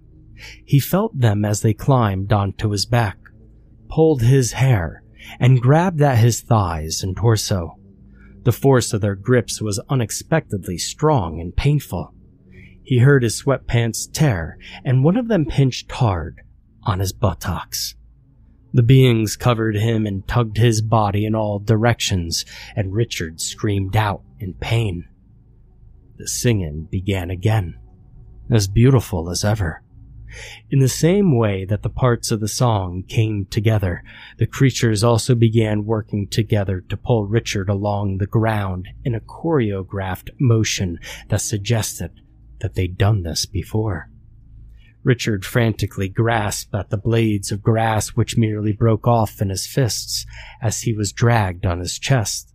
He 0.64 0.78
felt 0.78 1.18
them 1.18 1.44
as 1.44 1.62
they 1.62 1.74
climbed 1.74 2.32
onto 2.32 2.70
his 2.70 2.86
back, 2.86 3.18
pulled 3.88 4.22
his 4.22 4.52
hair, 4.52 5.02
and 5.40 5.60
grabbed 5.60 6.00
at 6.00 6.18
his 6.18 6.40
thighs 6.40 7.02
and 7.02 7.16
torso. 7.16 7.76
The 8.44 8.52
force 8.52 8.92
of 8.92 9.00
their 9.00 9.16
grips 9.16 9.60
was 9.60 9.80
unexpectedly 9.88 10.78
strong 10.78 11.40
and 11.40 11.54
painful. 11.54 12.14
He 12.82 12.98
heard 12.98 13.22
his 13.22 13.42
sweatpants 13.42 14.10
tear, 14.10 14.58
and 14.84 15.04
one 15.04 15.16
of 15.16 15.28
them 15.28 15.44
pinched 15.44 15.90
hard 15.92 16.40
on 16.84 17.00
his 17.00 17.12
buttocks. 17.12 17.94
The 18.72 18.82
beings 18.82 19.36
covered 19.36 19.76
him 19.76 20.06
and 20.06 20.26
tugged 20.28 20.56
his 20.56 20.80
body 20.82 21.24
in 21.26 21.34
all 21.34 21.58
directions, 21.58 22.44
and 22.76 22.94
Richard 22.94 23.40
screamed 23.40 23.96
out 23.96 24.22
in 24.38 24.54
pain. 24.54 25.08
The 26.18 26.26
singing 26.26 26.88
began 26.90 27.30
again, 27.30 27.78
as 28.50 28.66
beautiful 28.66 29.30
as 29.30 29.44
ever. 29.44 29.84
In 30.68 30.80
the 30.80 30.88
same 30.88 31.38
way 31.38 31.64
that 31.64 31.82
the 31.82 31.88
parts 31.88 32.32
of 32.32 32.40
the 32.40 32.48
song 32.48 33.04
came 33.06 33.46
together, 33.46 34.02
the 34.36 34.46
creatures 34.46 35.04
also 35.04 35.36
began 35.36 35.84
working 35.84 36.26
together 36.26 36.80
to 36.88 36.96
pull 36.96 37.26
Richard 37.26 37.68
along 37.68 38.18
the 38.18 38.26
ground 38.26 38.88
in 39.04 39.14
a 39.14 39.20
choreographed 39.20 40.30
motion 40.40 40.98
that 41.28 41.40
suggested 41.40 42.20
that 42.60 42.74
they'd 42.74 42.98
done 42.98 43.22
this 43.22 43.46
before. 43.46 44.10
Richard 45.04 45.46
frantically 45.46 46.08
grasped 46.08 46.74
at 46.74 46.90
the 46.90 46.98
blades 46.98 47.52
of 47.52 47.62
grass 47.62 48.08
which 48.08 48.36
merely 48.36 48.72
broke 48.72 49.06
off 49.06 49.40
in 49.40 49.50
his 49.50 49.68
fists 49.68 50.26
as 50.60 50.80
he 50.80 50.92
was 50.92 51.12
dragged 51.12 51.64
on 51.64 51.78
his 51.78 51.96
chest. 51.96 52.52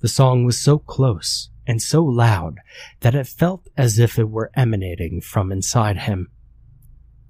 The 0.00 0.08
song 0.08 0.46
was 0.46 0.58
so 0.58 0.78
close 0.78 1.50
and 1.68 1.82
so 1.82 2.02
loud 2.02 2.56
that 3.00 3.14
it 3.14 3.26
felt 3.26 3.68
as 3.76 3.98
if 3.98 4.18
it 4.18 4.30
were 4.30 4.50
emanating 4.56 5.20
from 5.20 5.52
inside 5.52 5.98
him. 5.98 6.30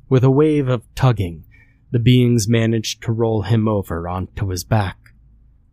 With 0.09 0.23
a 0.23 0.31
wave 0.31 0.69
of 0.69 0.85
tugging, 0.95 1.45
the 1.91 1.99
beings 1.99 2.49
managed 2.49 3.03
to 3.03 3.13
roll 3.13 3.43
him 3.43 3.67
over 3.67 4.09
onto 4.09 4.49
his 4.49 4.63
back. 4.63 4.97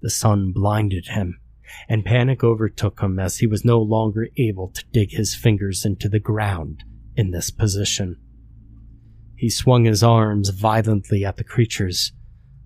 The 0.01 0.09
sun 0.09 0.51
blinded 0.51 1.09
him, 1.09 1.39
and 1.87 2.03
panic 2.03 2.43
overtook 2.43 3.01
him 3.01 3.19
as 3.19 3.37
he 3.37 3.45
was 3.47 3.63
no 3.63 3.79
longer 3.79 4.29
able 4.35 4.69
to 4.69 4.83
dig 4.91 5.11
his 5.11 5.35
fingers 5.35 5.85
into 5.85 6.09
the 6.09 6.19
ground 6.19 6.83
in 7.15 7.29
this 7.29 7.51
position. 7.51 8.17
He 9.35 9.49
swung 9.49 9.85
his 9.85 10.01
arms 10.01 10.49
violently 10.49 11.23
at 11.23 11.37
the 11.37 11.43
creatures, 11.43 12.13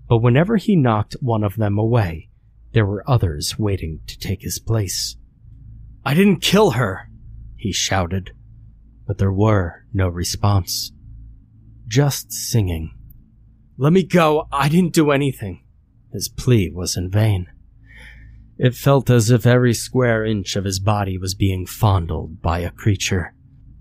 but 0.08 0.20
whenever 0.20 0.56
he 0.56 0.78
knocked 0.78 1.18
one 1.20 1.44
of 1.44 1.58
them 1.58 1.78
away, 1.78 2.30
there 2.72 2.86
were 2.86 3.10
others 3.10 3.60
waiting 3.60 4.00
to 4.08 4.18
take 4.18 4.44
his 4.44 4.60
place. 4.60 5.18
I 6.06 6.14
didn't 6.14 6.42
kill 6.42 6.72
her, 6.72 7.10
he 7.56 7.72
shouted, 7.72 8.32
but 9.06 9.18
there 9.18 9.32
were 9.32 9.86
no 9.94 10.08
response 10.08 10.92
just 11.90 12.32
singing. 12.32 12.92
Let 13.78 13.92
me 13.92 14.04
go, 14.04 14.48
I 14.52 14.70
didn't 14.70 14.94
do 14.94 15.12
anything. 15.12 15.64
His 16.14 16.30
plea 16.30 16.70
was 16.70 16.96
in 16.96 17.10
vain. 17.10 17.48
It 18.58 18.76
felt 18.76 19.10
as 19.10 19.32
if 19.32 19.46
every 19.46 19.74
square 19.74 20.24
inch 20.24 20.56
of 20.56 20.66
his 20.66 20.80
body 20.80 21.18
was 21.18 21.34
being 21.34 21.66
fondled 21.66 22.42
by 22.42 22.60
a 22.60 22.72
creature. 22.72 23.34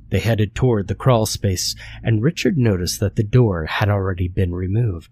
They 0.09 0.21
headed 0.21 0.55
toward 0.55 0.89
the 0.89 0.95
crawl 0.95 1.27
space, 1.27 1.75
and 2.03 2.23
Richard 2.23 2.57
noticed 2.57 2.99
that 3.01 3.17
the 3.17 3.23
door 3.23 3.67
had 3.67 3.91
already 3.91 4.29
been 4.29 4.55
removed. 4.55 5.11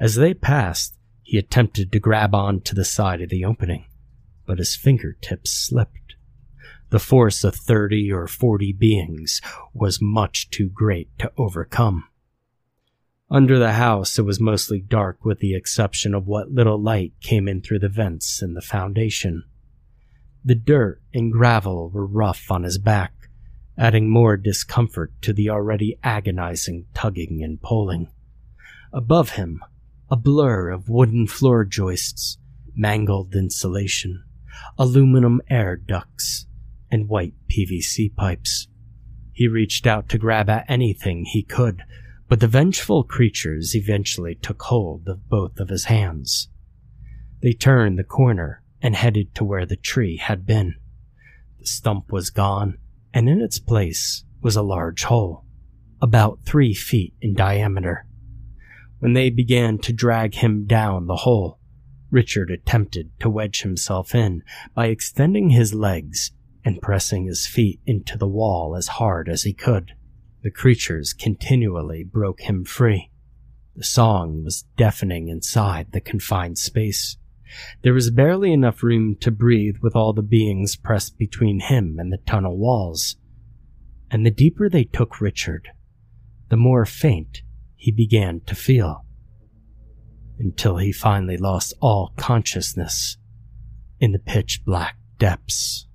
As 0.00 0.16
they 0.16 0.34
passed, 0.34 0.96
he 1.22 1.38
attempted 1.38 1.92
to 1.92 2.00
grab 2.00 2.34
on 2.34 2.62
to 2.62 2.74
the 2.74 2.84
side 2.84 3.20
of 3.20 3.28
the 3.28 3.44
opening, 3.44 3.86
but 4.46 4.58
his 4.58 4.74
fingertips 4.74 5.50
slipped. 5.50 6.07
The 6.90 6.98
force 6.98 7.44
of 7.44 7.54
thirty 7.54 8.10
or 8.10 8.26
forty 8.26 8.72
beings 8.72 9.42
was 9.74 10.00
much 10.00 10.48
too 10.48 10.70
great 10.70 11.10
to 11.18 11.30
overcome. 11.36 12.04
Under 13.30 13.58
the 13.58 13.72
house, 13.72 14.18
it 14.18 14.22
was 14.22 14.40
mostly 14.40 14.80
dark 14.80 15.22
with 15.22 15.40
the 15.40 15.54
exception 15.54 16.14
of 16.14 16.26
what 16.26 16.50
little 16.50 16.80
light 16.80 17.12
came 17.20 17.46
in 17.46 17.60
through 17.60 17.80
the 17.80 17.90
vents 17.90 18.40
in 18.40 18.54
the 18.54 18.62
foundation. 18.62 19.44
The 20.42 20.54
dirt 20.54 21.02
and 21.12 21.30
gravel 21.30 21.90
were 21.90 22.06
rough 22.06 22.50
on 22.50 22.62
his 22.62 22.78
back, 22.78 23.28
adding 23.76 24.08
more 24.08 24.38
discomfort 24.38 25.12
to 25.20 25.34
the 25.34 25.50
already 25.50 25.98
agonizing 26.02 26.86
tugging 26.94 27.42
and 27.44 27.60
pulling. 27.60 28.08
Above 28.94 29.30
him, 29.30 29.62
a 30.10 30.16
blur 30.16 30.70
of 30.70 30.88
wooden 30.88 31.26
floor 31.26 31.66
joists, 31.66 32.38
mangled 32.74 33.34
insulation, 33.34 34.24
aluminum 34.78 35.42
air 35.50 35.76
ducts, 35.76 36.46
and 36.90 37.08
white 37.08 37.34
PVC 37.48 38.14
pipes. 38.14 38.68
He 39.32 39.46
reached 39.46 39.86
out 39.86 40.08
to 40.08 40.18
grab 40.18 40.48
at 40.48 40.64
anything 40.68 41.24
he 41.24 41.42
could, 41.42 41.82
but 42.28 42.40
the 42.40 42.48
vengeful 42.48 43.04
creatures 43.04 43.74
eventually 43.74 44.34
took 44.34 44.62
hold 44.62 45.08
of 45.08 45.28
both 45.28 45.60
of 45.60 45.68
his 45.68 45.84
hands. 45.84 46.48
They 47.40 47.52
turned 47.52 47.98
the 47.98 48.04
corner 48.04 48.62
and 48.82 48.94
headed 48.94 49.34
to 49.36 49.44
where 49.44 49.66
the 49.66 49.76
tree 49.76 50.16
had 50.16 50.44
been. 50.44 50.74
The 51.60 51.66
stump 51.66 52.12
was 52.12 52.30
gone, 52.30 52.78
and 53.14 53.28
in 53.28 53.40
its 53.40 53.58
place 53.58 54.24
was 54.42 54.56
a 54.56 54.62
large 54.62 55.04
hole, 55.04 55.44
about 56.00 56.40
three 56.44 56.74
feet 56.74 57.14
in 57.20 57.34
diameter. 57.34 58.06
When 58.98 59.12
they 59.12 59.30
began 59.30 59.78
to 59.78 59.92
drag 59.92 60.34
him 60.34 60.66
down 60.66 61.06
the 61.06 61.16
hole, 61.16 61.58
Richard 62.10 62.50
attempted 62.50 63.10
to 63.20 63.30
wedge 63.30 63.62
himself 63.62 64.14
in 64.14 64.42
by 64.74 64.86
extending 64.86 65.50
his 65.50 65.74
legs 65.74 66.32
and 66.64 66.82
pressing 66.82 67.26
his 67.26 67.46
feet 67.46 67.80
into 67.86 68.18
the 68.18 68.28
wall 68.28 68.76
as 68.76 68.88
hard 68.88 69.28
as 69.28 69.42
he 69.42 69.52
could. 69.52 69.92
The 70.42 70.50
creatures 70.50 71.12
continually 71.12 72.04
broke 72.04 72.40
him 72.42 72.64
free. 72.64 73.10
The 73.74 73.84
song 73.84 74.44
was 74.44 74.64
deafening 74.76 75.28
inside 75.28 75.92
the 75.92 76.00
confined 76.00 76.58
space. 76.58 77.16
There 77.82 77.94
was 77.94 78.10
barely 78.10 78.52
enough 78.52 78.82
room 78.82 79.16
to 79.20 79.30
breathe 79.30 79.76
with 79.82 79.96
all 79.96 80.12
the 80.12 80.22
beings 80.22 80.76
pressed 80.76 81.16
between 81.16 81.60
him 81.60 81.96
and 81.98 82.12
the 82.12 82.18
tunnel 82.18 82.58
walls. 82.58 83.16
And 84.10 84.24
the 84.24 84.30
deeper 84.30 84.68
they 84.68 84.84
took 84.84 85.20
Richard, 85.20 85.68
the 86.48 86.56
more 86.56 86.84
faint 86.84 87.42
he 87.76 87.92
began 87.92 88.40
to 88.46 88.54
feel. 88.54 89.04
Until 90.38 90.76
he 90.76 90.92
finally 90.92 91.36
lost 91.36 91.74
all 91.80 92.12
consciousness 92.16 93.16
in 93.98 94.12
the 94.12 94.18
pitch 94.18 94.62
black 94.64 94.96
depths. 95.18 95.87